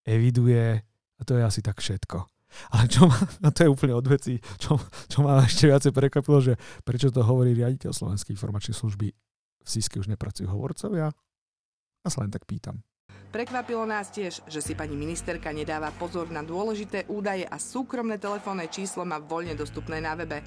eviduje 0.08 0.80
a 1.20 1.22
to 1.28 1.36
je 1.36 1.44
asi 1.44 1.60
tak 1.60 1.84
všetko. 1.84 2.41
Ale 2.76 2.86
čo 2.92 3.08
ma, 3.08 3.16
a 3.18 3.50
to 3.50 3.64
je 3.64 3.74
úplne 3.74 3.96
odveci, 3.96 4.38
čo, 4.60 4.76
čo 5.08 5.18
ma 5.24 5.44
ešte 5.44 5.72
viacej 5.72 5.92
prekvapilo, 5.96 6.40
že 6.44 6.54
prečo 6.84 7.10
to 7.10 7.24
hovorí 7.24 7.56
riaditeľ 7.56 7.92
Slovenskej 7.96 8.36
informačnej 8.36 8.76
služby 8.76 9.08
v 9.62 9.68
SISKE 9.68 10.02
už 10.02 10.12
nepracujú 10.12 10.50
hovorcovia? 10.50 11.14
A 12.02 12.08
sa 12.10 12.26
len 12.26 12.34
tak 12.34 12.50
pýtam. 12.50 12.82
Prekvapilo 13.32 13.88
nás 13.88 14.12
tiež, 14.12 14.44
že 14.44 14.60
si 14.60 14.76
pani 14.76 15.00
ministerka 15.00 15.56
nedáva 15.56 15.88
pozor 15.96 16.28
na 16.28 16.44
dôležité 16.44 17.08
údaje 17.08 17.48
a 17.48 17.56
súkromné 17.56 18.20
telefónne 18.20 18.68
číslo 18.68 19.08
má 19.08 19.24
voľne 19.24 19.56
dostupné 19.56 20.04
na 20.04 20.20
webe. 20.20 20.44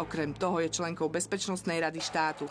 Okrem 0.00 0.32
toho 0.32 0.56
je 0.64 0.72
členkou 0.72 1.12
Bezpečnostnej 1.12 1.84
rady 1.84 2.00
štátu. 2.00 2.48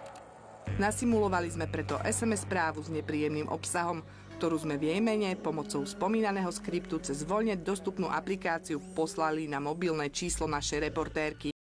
Nasimulovali 0.77 1.49
sme 1.49 1.65
preto 1.65 1.97
SMS 2.05 2.45
správu 2.45 2.85
s 2.85 2.93
nepríjemným 2.93 3.49
obsahom, 3.49 4.05
ktorú 4.43 4.59
sme 4.59 4.75
v 4.75 4.91
jej 4.91 5.39
pomocou 5.39 5.87
spomínaného 5.87 6.51
skriptu 6.51 6.99
cez 6.99 7.23
voľne 7.23 7.55
dostupnú 7.55 8.11
aplikáciu 8.11 8.75
poslali 8.91 9.47
na 9.47 9.63
mobilné 9.63 10.11
číslo 10.11 10.51
našej 10.51 10.83
reportérky. 10.83 11.55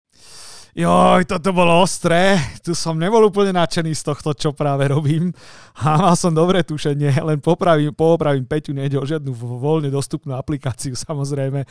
Joj, 0.73 1.29
toto 1.29 1.53
bolo 1.53 1.77
ostré. 1.77 2.41
Tu 2.65 2.73
som 2.73 2.97
nebol 2.97 3.21
úplne 3.29 3.53
nadšený 3.53 3.93
z 3.93 4.01
tohto, 4.01 4.33
čo 4.33 4.49
práve 4.57 4.89
robím. 4.89 5.29
A 5.77 5.93
mal 5.93 6.17
som 6.17 6.33
dobré 6.33 6.65
tušenie, 6.65 7.21
len 7.21 7.37
popravím, 7.37 7.93
poopravím 7.93 8.49
Peťu, 8.49 8.73
nejde 8.73 8.97
o 8.97 9.05
žiadnu 9.05 9.29
voľne 9.61 9.93
dostupnú 9.93 10.33
aplikáciu, 10.33 10.97
samozrejme. 10.97 11.61
E, 11.61 11.67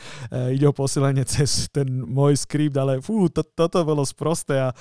ide 0.55 0.63
o 0.63 0.71
posielanie 0.71 1.27
cez 1.27 1.67
ten 1.75 1.91
môj 1.91 2.39
skript, 2.39 2.79
ale 2.79 3.03
fú, 3.03 3.27
to, 3.27 3.43
toto 3.43 3.83
bolo 3.83 4.07
sprosté 4.07 4.63
a 4.63 4.71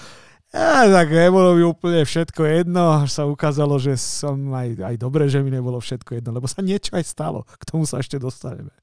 ja, 0.51 0.83
tak 0.91 1.15
nebolo 1.15 1.55
mi 1.55 1.63
úplne 1.63 2.03
všetko 2.03 2.43
jedno, 2.43 3.07
sa 3.07 3.23
ukázalo, 3.23 3.79
že 3.79 3.95
som 3.95 4.51
aj, 4.51 4.83
aj 4.83 4.97
dobre, 4.99 5.31
že 5.31 5.43
mi 5.43 5.55
nebolo 5.55 5.79
všetko 5.79 6.19
jedno, 6.19 6.35
lebo 6.35 6.51
sa 6.51 6.59
niečo 6.59 6.99
aj 6.99 7.05
stalo. 7.07 7.47
K 7.47 7.63
tomu 7.71 7.87
sa 7.87 8.03
ešte 8.03 8.19
dostaneme. 8.19 8.75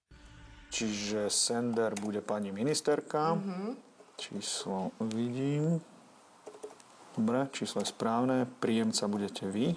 Čiže 0.72 1.32
sender 1.32 1.96
bude 2.00 2.24
pani 2.24 2.52
ministerka. 2.52 3.36
Mm-hmm. 3.36 3.72
Číslo 4.18 4.92
vidím. 5.14 5.80
Dobre, 7.18 7.50
číslo 7.52 7.82
je 7.82 7.90
správne. 7.90 8.46
Príjemca 8.60 9.10
budete 9.10 9.50
vy. 9.50 9.74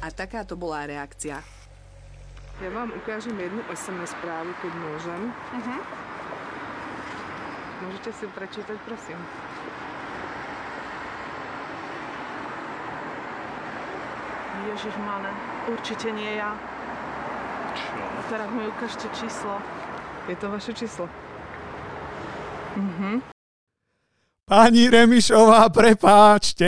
A 0.00 0.06
takáto 0.08 0.56
bola 0.56 0.88
reakcia. 0.88 1.59
Ja 2.60 2.68
vám 2.68 2.92
ukážem 2.92 3.40
jednu 3.40 3.64
SMS 3.72 4.12
správu, 4.12 4.52
keď 4.60 4.72
môžem. 4.76 5.32
Uh-huh. 5.32 5.80
Môžete 7.80 8.12
si 8.12 8.28
ju 8.28 8.30
prečítať, 8.36 8.76
prosím. 8.84 9.16
Ježiš, 14.68 14.92
mane, 15.00 15.32
určite 15.72 16.12
nie 16.12 16.36
ja. 16.36 16.52
A 17.96 18.20
teraz 18.28 18.52
mi 18.52 18.68
ukážte 18.68 19.08
číslo. 19.16 19.56
Je 20.28 20.36
to 20.36 20.52
vaše 20.52 20.76
číslo? 20.76 21.08
Mhm. 22.76 23.39
Pani 24.50 24.90
Remišová, 24.90 25.70
prepáčte, 25.70 26.66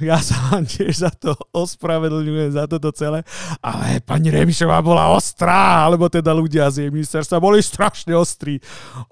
ja 0.00 0.16
sa 0.16 0.48
vám 0.48 0.64
tiež 0.64 1.04
za 1.04 1.12
to 1.12 1.36
ospravedlňujem, 1.52 2.56
za 2.56 2.64
toto 2.64 2.88
celé, 2.96 3.20
ale 3.60 4.00
pani 4.00 4.32
Remišová 4.32 4.80
bola 4.80 5.12
ostrá, 5.12 5.84
alebo 5.84 6.08
teda 6.08 6.32
ľudia 6.32 6.72
z 6.72 6.88
jej 6.88 6.90
ministerstva 6.90 7.36
boli 7.36 7.60
strašne 7.60 8.16
ostrí. 8.16 8.56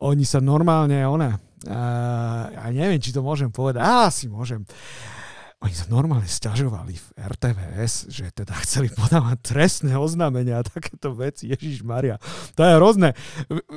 Oni 0.01 0.25
sa 0.25 0.41
normálne, 0.41 0.97
ona, 1.05 1.37
uh, 1.69 2.49
ja 2.49 2.73
neviem, 2.73 3.05
či 3.05 3.13
to 3.13 3.21
môžem 3.21 3.53
povedať, 3.53 3.85
asi 3.85 4.33
môžem. 4.33 4.65
Uh, 4.65 5.20
oni 5.61 5.77
sa 5.77 5.85
normálne 5.93 6.25
stiažovali 6.25 6.97
v 6.97 7.07
RTVS, 7.21 8.09
že 8.09 8.33
teda 8.33 8.57
chceli 8.65 8.89
podávať 8.97 9.45
trestné 9.45 9.93
oznámenia 9.93 10.57
a 10.57 10.65
takéto 10.65 11.13
veci. 11.13 11.53
Ježiš 11.53 11.85
Maria, 11.85 12.17
to 12.57 12.65
je 12.65 12.73
hrozné. 12.81 13.13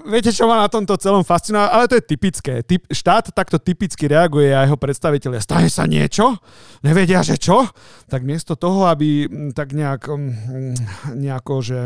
Viete, 0.07 0.31
čo 0.31 0.47
ma 0.47 0.63
na 0.63 0.71
tomto 0.71 0.95
celom 0.95 1.27
fascinuje? 1.27 1.59
Ale 1.59 1.91
to 1.91 1.99
je 1.99 2.07
typické. 2.07 2.63
Typ, 2.63 2.87
štát 2.87 3.35
takto 3.35 3.59
typicky 3.59 4.07
reaguje 4.07 4.55
a 4.55 4.63
jeho 4.63 4.79
predstaviteľia. 4.79 5.43
Stane 5.43 5.67
sa 5.67 5.83
niečo? 5.83 6.39
Nevedia, 6.87 7.19
že 7.19 7.35
čo? 7.35 7.67
Tak 8.07 8.23
miesto 8.23 8.55
toho, 8.55 8.87
aby 8.87 9.27
mm, 9.27 9.51
tak 9.51 9.75
nejak, 9.75 10.07
mm, 10.07 11.19
nejako, 11.19 11.59
že 11.59 11.79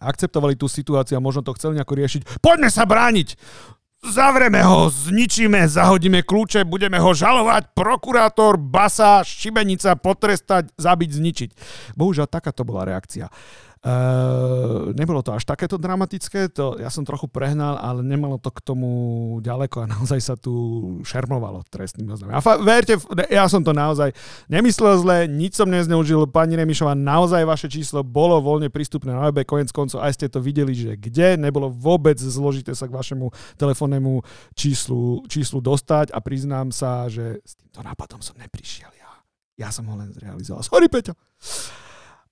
akceptovali 0.00 0.56
tú 0.56 0.72
situáciu 0.72 1.20
a 1.20 1.24
možno 1.24 1.44
to 1.44 1.52
chceli 1.60 1.76
nejako 1.76 2.00
riešiť. 2.00 2.22
Poďme 2.40 2.72
sa 2.72 2.88
brániť! 2.88 3.36
Zavreme 4.02 4.58
ho, 4.66 4.90
zničíme, 4.90 5.62
zahodíme 5.70 6.26
kľúče, 6.26 6.66
budeme 6.66 6.98
ho 6.98 7.14
žalovať, 7.14 7.70
prokurátor, 7.70 8.58
basa, 8.58 9.22
šibenica, 9.22 9.94
potrestať, 9.94 10.74
zabiť, 10.74 11.10
zničiť. 11.22 11.50
Bohužiaľ, 11.94 12.26
takáto 12.26 12.66
bola 12.66 12.82
reakcia. 12.82 13.30
Uh, 13.82 14.94
nebolo 14.94 15.26
to 15.26 15.34
až 15.34 15.42
takéto 15.42 15.74
dramatické, 15.74 16.46
to 16.54 16.78
ja 16.78 16.86
som 16.86 17.02
trochu 17.02 17.26
prehnal, 17.26 17.74
ale 17.82 18.06
nemalo 18.06 18.38
to 18.38 18.54
k 18.54 18.62
tomu 18.62 18.88
ďaleko 19.42 19.82
a 19.82 19.90
naozaj 19.98 20.22
sa 20.22 20.34
tu 20.38 20.54
šermovalo 21.02 21.66
trestným 21.66 22.06
oznámením. 22.14 22.38
A 22.38 22.46
fa- 22.46 22.62
verte, 22.62 22.94
ja 23.26 23.50
som 23.50 23.58
to 23.66 23.74
naozaj 23.74 24.14
nemyslel 24.46 25.02
zle, 25.02 25.18
nič 25.26 25.58
som 25.58 25.66
nezneužil, 25.66 26.30
pani 26.30 26.54
Remišová, 26.54 26.94
naozaj 26.94 27.42
vaše 27.42 27.66
číslo 27.66 28.06
bolo 28.06 28.38
voľne 28.38 28.70
prístupné 28.70 29.10
na 29.10 29.26
webe, 29.26 29.42
konec 29.42 29.74
koncov 29.74 29.98
aj 29.98 30.14
ste 30.14 30.30
to 30.30 30.38
videli, 30.38 30.78
že 30.78 30.94
kde, 30.94 31.34
nebolo 31.34 31.66
vôbec 31.66 32.14
zložité 32.22 32.78
sa 32.78 32.86
k 32.86 32.94
vašemu 32.94 33.34
telefónnemu 33.58 34.22
číslu, 34.54 35.26
číslu 35.26 35.58
dostať 35.58 36.14
a 36.14 36.22
priznám 36.22 36.70
sa, 36.70 37.10
že 37.10 37.42
s 37.42 37.58
týmto 37.58 37.82
nápadom 37.82 38.22
som 38.22 38.38
neprišiel 38.38 38.94
ja. 38.94 39.10
Ja 39.58 39.74
som 39.74 39.90
ho 39.90 39.98
len 39.98 40.14
zrealizoval. 40.14 40.62
Sorry, 40.62 40.86
Peťo. 40.86 41.18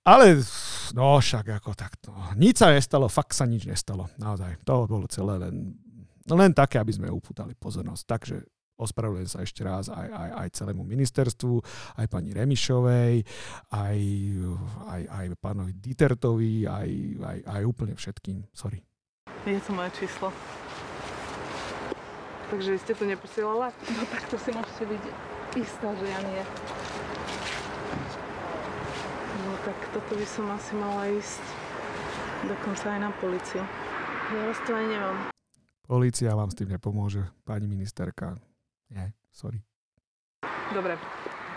Ale 0.01 0.41
no 0.97 1.21
však 1.21 1.61
ako 1.61 1.71
takto. 1.77 2.09
Nič 2.33 2.57
sa 2.61 2.73
nestalo, 2.73 3.05
fakt 3.05 3.37
sa 3.37 3.45
nič 3.45 3.69
nestalo. 3.69 4.09
Naozaj. 4.17 4.65
To 4.65 4.89
bolo 4.89 5.05
celé 5.05 5.37
len, 5.37 5.77
len 6.25 6.51
také, 6.57 6.81
aby 6.81 6.89
sme 6.89 7.13
upútali 7.13 7.53
pozornosť. 7.53 8.03
Takže 8.09 8.35
ospravedlňujem 8.81 9.29
sa 9.29 9.45
ešte 9.45 9.61
raz 9.61 9.85
aj, 9.93 10.09
aj, 10.09 10.29
aj 10.41 10.47
celému 10.57 10.81
ministerstvu, 10.81 11.61
aj 12.01 12.07
pani 12.09 12.33
Remišovej, 12.33 13.21
aj, 13.69 13.99
aj, 14.89 15.01
aj 15.05 15.25
pánovi 15.37 15.77
Dietertovi, 15.77 16.65
aj, 16.65 16.89
aj, 17.21 17.37
aj 17.45 17.61
úplne 17.61 17.93
všetkým. 17.93 18.41
Sorry. 18.49 18.81
Je 19.45 19.61
to 19.61 19.73
moje 19.73 19.93
číslo. 20.01 20.33
Takže 22.49 22.81
ste 22.81 22.93
to 22.97 23.05
neposielala? 23.05 23.69
No 23.95 24.03
tak 24.09 24.27
to 24.27 24.35
si 24.41 24.49
môžete 24.51 24.83
vidieť. 24.83 25.15
Istá, 25.51 25.93
že 25.95 26.05
ja 26.09 26.19
nie. 26.25 26.43
No 29.41 29.55
toto 30.11 30.27
by 30.27 30.27
som 30.27 30.51
asi 30.51 30.75
mala 30.75 31.07
ísť 31.07 31.39
dokonca 32.43 32.83
aj 32.83 32.99
na 32.99 33.15
policiu. 33.15 33.63
Ja 34.35 34.43
vás 34.43 34.59
to 34.67 34.75
aj 34.75 34.85
nemám. 34.91 35.17
Polícia 35.87 36.35
vám 36.35 36.51
s 36.51 36.59
tým 36.59 36.67
nepomôže, 36.75 37.31
pani 37.47 37.63
ministerka. 37.63 38.35
Nie, 38.91 39.15
sorry. 39.31 39.63
Dobre, 40.75 40.99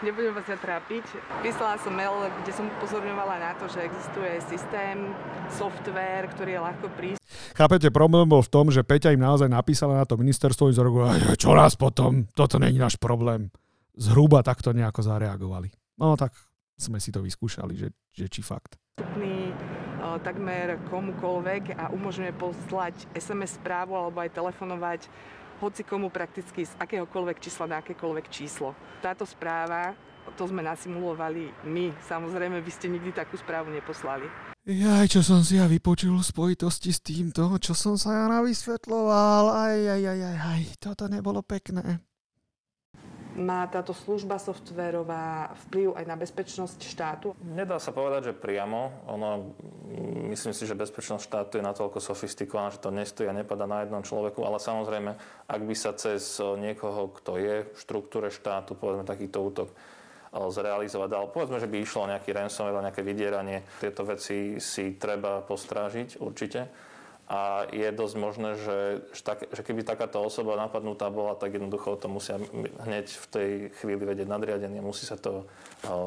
nebudem 0.07 0.39
vás 0.39 0.47
ja 0.47 0.55
trápiť. 0.55 1.03
Písala 1.43 1.83
som 1.83 1.99
mail, 1.99 2.15
kde 2.47 2.55
som 2.55 2.71
upozorňovala 2.79 3.43
na 3.43 3.59
to, 3.59 3.67
že 3.67 3.91
existuje 3.91 4.39
systém, 4.47 5.11
software, 5.51 6.31
ktorý 6.31 6.55
je 6.55 6.61
ľahko 6.63 6.87
prísť. 6.95 7.23
Chápete, 7.59 7.91
problém 7.91 8.31
bol 8.31 8.39
v 8.39 8.55
tom, 8.55 8.71
že 8.71 8.87
Peťa 8.87 9.19
im 9.19 9.27
naozaj 9.27 9.51
napísala 9.51 9.99
na 9.99 10.07
to 10.07 10.15
ministerstvo 10.15 10.71
i 10.71 10.79
zrogu, 10.79 11.11
čo 11.35 11.59
nás 11.59 11.75
potom, 11.75 12.31
toto 12.39 12.63
není 12.63 12.79
náš 12.79 13.03
problém. 13.03 13.51
Zhruba 13.99 14.47
takto 14.47 14.71
nejako 14.71 15.03
zareagovali. 15.03 15.75
No 15.99 16.15
tak 16.15 16.39
sme 16.75 16.99
si 16.99 17.15
to 17.15 17.23
vyskúšali, 17.23 17.79
že, 17.79 17.89
že 18.11 18.27
či 18.29 18.41
fakt. 18.43 18.79
takmer 20.23 20.79
komukoľvek 20.91 21.75
a 21.75 21.91
umožňuje 21.91 22.33
poslať 22.39 22.95
SMS 23.17 23.59
správu 23.59 23.99
alebo 23.99 24.23
aj 24.23 24.31
telefonovať 24.31 25.01
hoci 25.59 25.83
komu 25.87 26.11
prakticky 26.11 26.67
z 26.67 26.73
akéhokoľvek 26.79 27.39
čísla 27.41 27.67
na 27.71 27.77
akékoľvek 27.81 28.27
číslo. 28.29 28.75
Táto 29.01 29.25
správa, 29.25 29.95
to 30.35 30.45
sme 30.51 30.61
nasimulovali 30.61 31.53
my. 31.69 31.95
Samozrejme, 32.05 32.59
vy 32.61 32.71
ste 32.71 32.91
nikdy 32.91 33.15
takú 33.15 33.39
správu 33.39 33.71
neposlali. 33.71 34.27
Jaj, 34.65 35.13
čo 35.13 35.21
som 35.21 35.45
si 35.45 35.61
ja 35.61 35.69
vypočul 35.69 36.17
v 36.17 36.25
spojitosti 36.25 36.89
s 36.89 37.05
týmto, 37.05 37.53
čo 37.61 37.77
som 37.77 38.01
sa 38.01 38.17
ja 38.17 38.27
navysvetloval, 38.33 39.53
aj, 39.53 39.77
aj, 39.77 40.03
aj, 40.09 40.21
aj, 40.25 40.37
aj, 40.41 40.63
toto 40.81 41.05
nebolo 41.05 41.45
pekné. 41.45 42.01
Má 43.35 43.67
táto 43.67 43.91
služba 43.91 44.39
softverová 44.39 45.51
vplyv 45.67 45.99
aj 45.99 46.05
na 46.07 46.15
bezpečnosť 46.15 46.79
štátu? 46.87 47.35
Nedá 47.43 47.83
sa 47.83 47.91
povedať, 47.91 48.31
že 48.31 48.35
priamo. 48.39 48.95
Ono, 49.11 49.59
myslím 50.31 50.55
si, 50.55 50.71
že 50.71 50.79
bezpečnosť 50.79 51.27
štátu 51.27 51.53
je 51.59 51.67
natoľko 51.67 51.99
sofistikovaná, 51.99 52.71
že 52.71 52.79
to 52.79 52.95
nestojí 52.95 53.27
a 53.27 53.35
nepada 53.35 53.67
na 53.67 53.83
jednom 53.83 54.07
človeku, 54.07 54.39
ale 54.47 54.63
samozrejme, 54.63 55.19
ak 55.51 55.61
by 55.67 55.75
sa 55.75 55.99
cez 55.99 56.39
niekoho, 56.39 57.11
kto 57.11 57.43
je 57.43 57.67
v 57.67 57.77
štruktúre 57.77 58.31
štátu, 58.31 58.79
povedzme 58.79 59.03
takýto 59.03 59.43
útok, 59.43 59.75
zrealizovať. 60.35 61.11
Ale 61.15 61.27
povedzme, 61.31 61.59
že 61.63 61.71
by 61.71 61.77
išlo 61.79 62.11
nejaký 62.11 62.35
ransomware, 62.35 62.87
nejaké 62.87 63.03
vydieranie. 63.03 63.63
Tieto 63.83 64.03
veci 64.03 64.63
si 64.63 64.95
treba 64.95 65.43
postrážiť 65.43 66.23
určite 66.23 66.94
a 67.25 67.65
je 67.73 67.89
dosť 67.89 68.15
možné, 68.21 68.51
že, 68.61 68.79
že 69.53 69.63
keby 69.65 69.81
takáto 69.81 70.21
osoba 70.21 70.61
napadnutá 70.61 71.09
bola, 71.09 71.33
tak 71.33 71.57
jednoducho 71.57 71.97
to 71.97 72.13
musia 72.13 72.37
hneď 72.85 73.09
v 73.09 73.27
tej 73.33 73.51
chvíli 73.81 74.05
vedieť 74.05 74.29
nadriadenie, 74.29 74.85
musí 74.85 75.09
sa 75.09 75.17
to, 75.17 75.49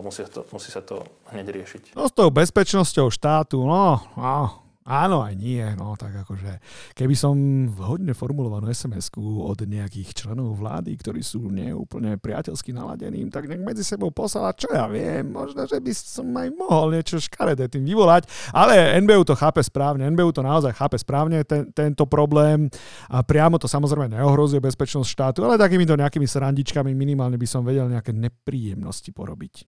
musí 0.06 0.22
to, 0.30 0.46
musí 0.54 0.70
sa 0.70 0.86
to 0.86 1.02
hneď 1.34 1.50
riešiť. 1.50 1.84
No 1.98 2.06
s 2.06 2.14
tou 2.14 2.30
bezpečnosťou 2.30 3.10
štátu, 3.10 3.66
no, 3.66 3.98
no 4.14 4.67
Áno, 4.88 5.20
aj 5.20 5.36
nie. 5.36 5.60
No 5.76 6.00
tak 6.00 6.16
akože, 6.24 6.64
keby 6.96 7.12
som 7.12 7.36
hodne 7.76 8.16
formulovanú 8.16 8.72
sms 8.72 9.12
od 9.20 9.60
nejakých 9.68 10.16
členov 10.16 10.56
vlády, 10.56 10.96
ktorí 10.96 11.20
sú 11.20 11.52
neúplne 11.52 12.16
priateľsky 12.16 12.72
naladení, 12.72 13.28
tak 13.28 13.52
nech 13.52 13.60
medzi 13.60 13.84
sebou 13.84 14.16
poslala, 14.16 14.56
čo 14.56 14.72
ja 14.72 14.88
viem, 14.88 15.28
možno, 15.28 15.68
že 15.68 15.84
by 15.84 15.92
som 15.92 16.32
aj 16.32 16.48
mohol 16.56 16.96
niečo 16.96 17.20
škaredé 17.20 17.68
tým 17.68 17.84
vyvolať, 17.84 18.32
ale 18.56 18.96
NBU 19.04 19.28
to 19.28 19.36
chápe 19.36 19.60
správne, 19.60 20.08
NBU 20.08 20.32
to 20.32 20.40
naozaj 20.40 20.72
chápe 20.72 20.96
správne, 20.96 21.44
ten, 21.44 21.68
tento 21.76 22.08
problém 22.08 22.72
a 23.12 23.20
priamo 23.20 23.60
to 23.60 23.68
samozrejme 23.68 24.16
neohrozuje 24.16 24.64
bezpečnosť 24.64 25.10
štátu, 25.12 25.40
ale 25.44 25.60
takýmito 25.60 26.00
nejakými 26.00 26.24
srandičkami 26.24 26.96
minimálne 26.96 27.36
by 27.36 27.48
som 27.50 27.68
vedel 27.68 27.92
nejaké 27.92 28.16
nepríjemnosti 28.16 29.12
porobiť. 29.12 29.68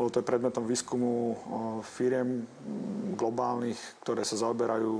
Bolo 0.00 0.08
to 0.08 0.24
predmetom 0.24 0.64
výskumu 0.64 1.36
firiem 1.84 2.48
globálnych, 3.20 3.76
ktoré 4.00 4.24
sa 4.24 4.40
zaoberajú 4.40 4.96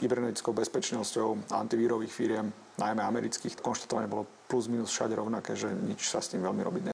kybernetickou 0.00 0.56
bezpečnosťou 0.56 1.52
antivírových 1.52 2.08
firiem, 2.08 2.48
najmä 2.80 3.04
amerických. 3.04 3.60
Konštatovanie 3.60 4.08
bolo 4.08 4.24
plus 4.48 4.64
minus 4.72 4.96
všade 4.96 5.12
rovnaké, 5.12 5.52
že 5.52 5.68
nič 5.76 6.08
sa 6.08 6.24
s 6.24 6.32
tým 6.32 6.40
veľmi 6.40 6.64
robiť 6.64 6.82
nedá. 6.88 6.93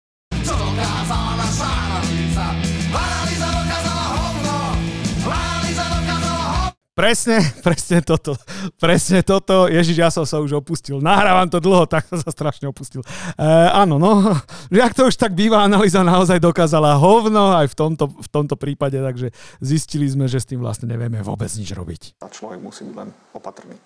Presne, 7.01 7.41
presne 7.65 8.05
toto. 8.05 8.37
Presne 8.77 9.25
toto. 9.25 9.73
Ježiš, 9.73 9.97
ja 9.97 10.13
som 10.13 10.29
sa 10.29 10.37
už 10.37 10.61
opustil. 10.61 11.01
Nahrávam 11.01 11.49
to 11.49 11.57
dlho, 11.57 11.89
tak 11.89 12.05
som 12.05 12.21
sa 12.21 12.29
strašne 12.29 12.69
opustil. 12.69 13.01
E, 13.41 13.49
áno, 13.73 13.97
no, 13.97 14.37
jak 14.69 14.93
to 14.93 15.09
už 15.09 15.17
tak 15.17 15.33
býva, 15.33 15.65
analýza 15.65 16.05
naozaj 16.05 16.37
dokázala 16.37 17.01
hovno 17.01 17.57
aj 17.57 17.73
v 17.73 17.75
tomto, 17.75 18.05
v 18.13 18.29
tomto 18.29 18.53
prípade, 18.61 19.01
takže 19.01 19.33
zistili 19.65 20.13
sme, 20.13 20.29
že 20.29 20.45
s 20.45 20.53
tým 20.53 20.61
vlastne 20.61 20.93
nevieme 20.93 21.25
vôbec 21.25 21.49
nič 21.57 21.73
robiť. 21.73 22.21
A 22.21 22.29
človek 22.29 22.61
musí 22.61 22.85
byť 22.85 22.93
len 22.93 23.09
opatrný. 23.33 23.81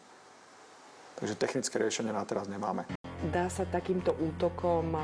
Takže 1.23 1.39
technické 1.39 1.79
riešenie 1.79 2.11
na 2.11 2.27
teraz 2.27 2.51
nemáme. 2.51 2.83
Dá 3.31 3.47
sa 3.47 3.63
takýmto 3.63 4.11
útokom 4.19 4.99
o, 4.99 5.03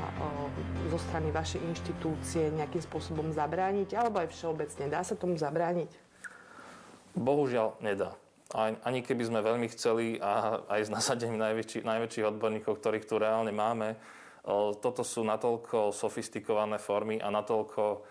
zo 0.91 0.99
strany 0.99 1.31
vašej 1.31 1.63
inštitúcie 1.63 2.51
nejakým 2.59 2.83
spôsobom 2.83 3.31
zabrániť, 3.31 3.95
alebo 3.95 4.19
aj 4.19 4.35
všeobecne? 4.35 4.91
Dá 4.91 4.99
sa 4.99 5.15
tomu 5.15 5.39
zabrániť? 5.39 6.10
Bohužiaľ 7.15 7.79
nedá. 7.83 8.15
Ani 8.57 8.99
keby 8.99 9.23
sme 9.31 9.39
veľmi 9.39 9.67
chceli 9.71 10.19
a 10.19 10.59
aj 10.67 10.87
s 10.87 10.89
nasadením 10.91 11.39
najväčší, 11.39 11.87
najväčších 11.87 12.27
odborníkov, 12.35 12.83
ktorých 12.83 13.07
tu 13.07 13.15
reálne 13.15 13.55
máme, 13.55 13.95
toto 14.83 15.07
sú 15.07 15.23
natoľko 15.23 15.95
sofistikované 15.95 16.75
formy 16.75 17.21
a 17.21 17.31
natoľko 17.31 18.03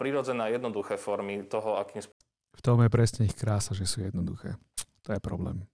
prirodzené 0.00 0.50
a 0.50 0.52
jednoduché 0.52 0.98
formy 0.98 1.46
toho, 1.46 1.78
akým 1.78 2.02
V 2.02 2.62
tom 2.66 2.82
je 2.82 2.90
presne 2.90 3.30
ich 3.30 3.38
krása, 3.38 3.72
že 3.72 3.86
sú 3.86 4.02
jednoduché. 4.02 4.58
To 5.06 5.14
je 5.14 5.20
problém. 5.22 5.64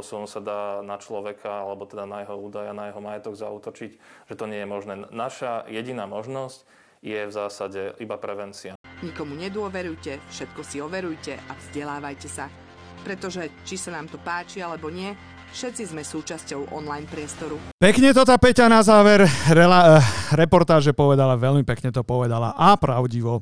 Som 0.00 0.24
sa 0.24 0.40
dá 0.40 0.80
na 0.80 0.96
človeka, 0.96 1.68
alebo 1.68 1.84
teda 1.84 2.08
na 2.08 2.24
jeho 2.24 2.40
údaj 2.40 2.72
a 2.72 2.78
na 2.78 2.88
jeho 2.88 3.04
majetok 3.04 3.36
zautočiť, 3.36 3.90
že 4.32 4.34
to 4.38 4.48
nie 4.48 4.64
je 4.64 4.68
možné. 4.70 4.96
Naša 5.12 5.68
jediná 5.68 6.08
možnosť 6.08 6.64
je 7.04 7.20
v 7.28 7.32
zásade 7.32 8.00
iba 8.00 8.16
prevencia. 8.16 8.79
Nikomu 9.00 9.32
nedôverujte, 9.32 10.20
všetko 10.28 10.60
si 10.60 10.76
overujte 10.76 11.32
a 11.32 11.56
vzdelávajte 11.56 12.28
sa. 12.28 12.52
Pretože, 13.00 13.48
či 13.64 13.80
sa 13.80 13.96
nám 13.96 14.12
to 14.12 14.20
páči 14.20 14.60
alebo 14.60 14.92
nie, 14.92 15.16
všetci 15.56 15.88
sme 15.88 16.04
súčasťou 16.04 16.68
online 16.68 17.08
priestoru. 17.08 17.56
Pekne 17.80 18.12
to 18.12 18.28
tá 18.28 18.36
Peťa 18.36 18.68
na 18.68 18.84
záver 18.84 19.24
rela, 19.48 19.96
eh, 19.96 20.04
reportáže 20.36 20.92
povedala, 20.92 21.40
veľmi 21.40 21.64
pekne 21.64 21.88
to 21.88 22.04
povedala 22.04 22.52
a 22.52 22.76
pravdivo. 22.76 23.40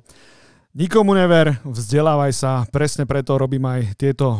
Nikomu 0.78 1.10
never, 1.10 1.58
vzdelávaj 1.66 2.32
sa, 2.38 2.62
presne 2.70 3.02
preto 3.02 3.34
robím 3.34 3.66
aj 3.66 3.98
tieto, 3.98 4.38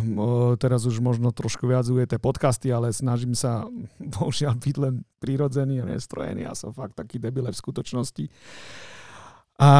teraz 0.55 0.87
už 0.87 1.03
možno 1.03 1.35
trošku 1.35 1.66
viac 1.66 1.83
ujete 1.91 2.21
podcasty, 2.23 2.71
ale 2.71 2.95
snažím 2.95 3.35
sa 3.35 3.66
bohužiaľ 4.14 4.55
byť 4.55 4.77
len 4.79 5.03
prirodzený 5.19 5.83
a 5.83 5.89
nestrojený. 5.91 6.47
Ja 6.47 6.55
som 6.55 6.71
fakt 6.71 6.95
taký 6.95 7.19
debile 7.19 7.51
v 7.51 7.59
skutočnosti. 7.59 8.31
A 9.59 9.71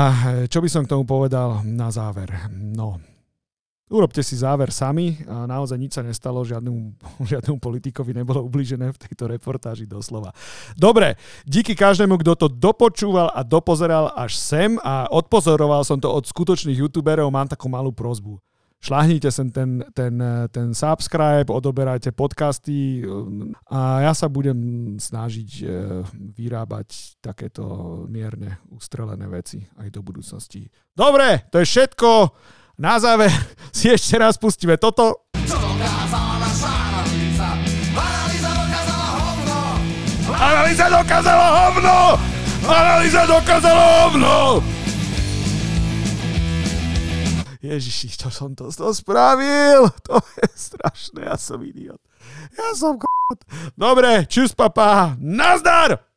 čo 0.51 0.59
by 0.59 0.69
som 0.69 0.83
k 0.83 0.91
tomu 0.91 1.07
povedal 1.07 1.63
na 1.63 1.89
záver? 1.95 2.35
No, 2.51 2.99
Urobte 3.89 4.21
si 4.21 4.37
záver 4.37 4.69
sami 4.69 5.17
naozaj 5.25 5.81
nič 5.81 5.97
sa 5.97 6.05
nestalo, 6.05 6.45
žiadnu, 6.45 6.93
žiadnu 7.33 7.57
politikovi 7.57 8.13
nebolo 8.13 8.45
ubližené 8.45 8.93
v 8.93 9.01
tejto 9.01 9.25
reportáži 9.33 9.89
doslova. 9.89 10.37
Dobre, 10.77 11.17
díky 11.49 11.73
každému, 11.73 12.21
kto 12.21 12.33
to 12.37 12.47
dopočúval 12.53 13.33
a 13.33 13.41
dopozeral 13.41 14.13
až 14.13 14.37
sem 14.37 14.77
a 14.85 15.09
odpozoroval 15.09 15.89
som 15.89 15.97
to 15.97 16.13
od 16.13 16.29
skutočných 16.29 16.85
youtuberov, 16.85 17.33
mám 17.33 17.49
takú 17.49 17.73
malú 17.73 17.89
prozbu 17.89 18.37
šláhnite 18.79 19.31
sem 19.31 19.51
ten, 19.51 19.85
ten, 19.95 20.15
ten 20.51 20.75
subscribe, 20.75 21.51
odoberajte 21.51 22.15
podcasty 22.15 23.03
a 23.71 24.07
ja 24.07 24.13
sa 24.15 24.31
budem 24.31 24.95
snažiť 24.97 25.51
e, 25.61 25.65
vyrábať 26.39 27.19
takéto 27.19 27.65
mierne 28.07 28.63
ustrelené 28.71 29.27
veci 29.27 29.67
aj 29.83 29.89
do 29.91 30.01
budúcnosti. 30.01 30.71
Dobre, 30.95 31.51
to 31.51 31.59
je 31.59 31.67
všetko. 31.67 32.11
Na 32.79 33.03
záver 33.03 33.31
si 33.77 33.91
ešte 33.91 34.15
raz 34.19 34.39
pustíme 34.39 34.79
toto. 34.79 35.27
Analýza 40.39 40.87
dokázala 40.87 41.47
hovno! 41.51 41.97
Analýza 42.63 43.23
dokázala 43.27 43.85
hovno! 44.07 44.78
Ježiši, 47.59 48.15
čo 48.15 48.29
som 48.31 48.55
to, 48.55 48.71
to 48.71 48.91
spravil? 48.95 49.91
To 50.09 50.23
je 50.39 50.49
strašné, 50.55 51.27
ja 51.27 51.37
som 51.37 51.59
idiot. 51.63 51.99
Ja 52.55 52.75
som 52.79 52.99
k***. 52.99 53.05
Dobre, 53.77 54.25
čus 54.31 54.57
papa, 54.57 55.19
nazdar! 55.19 56.08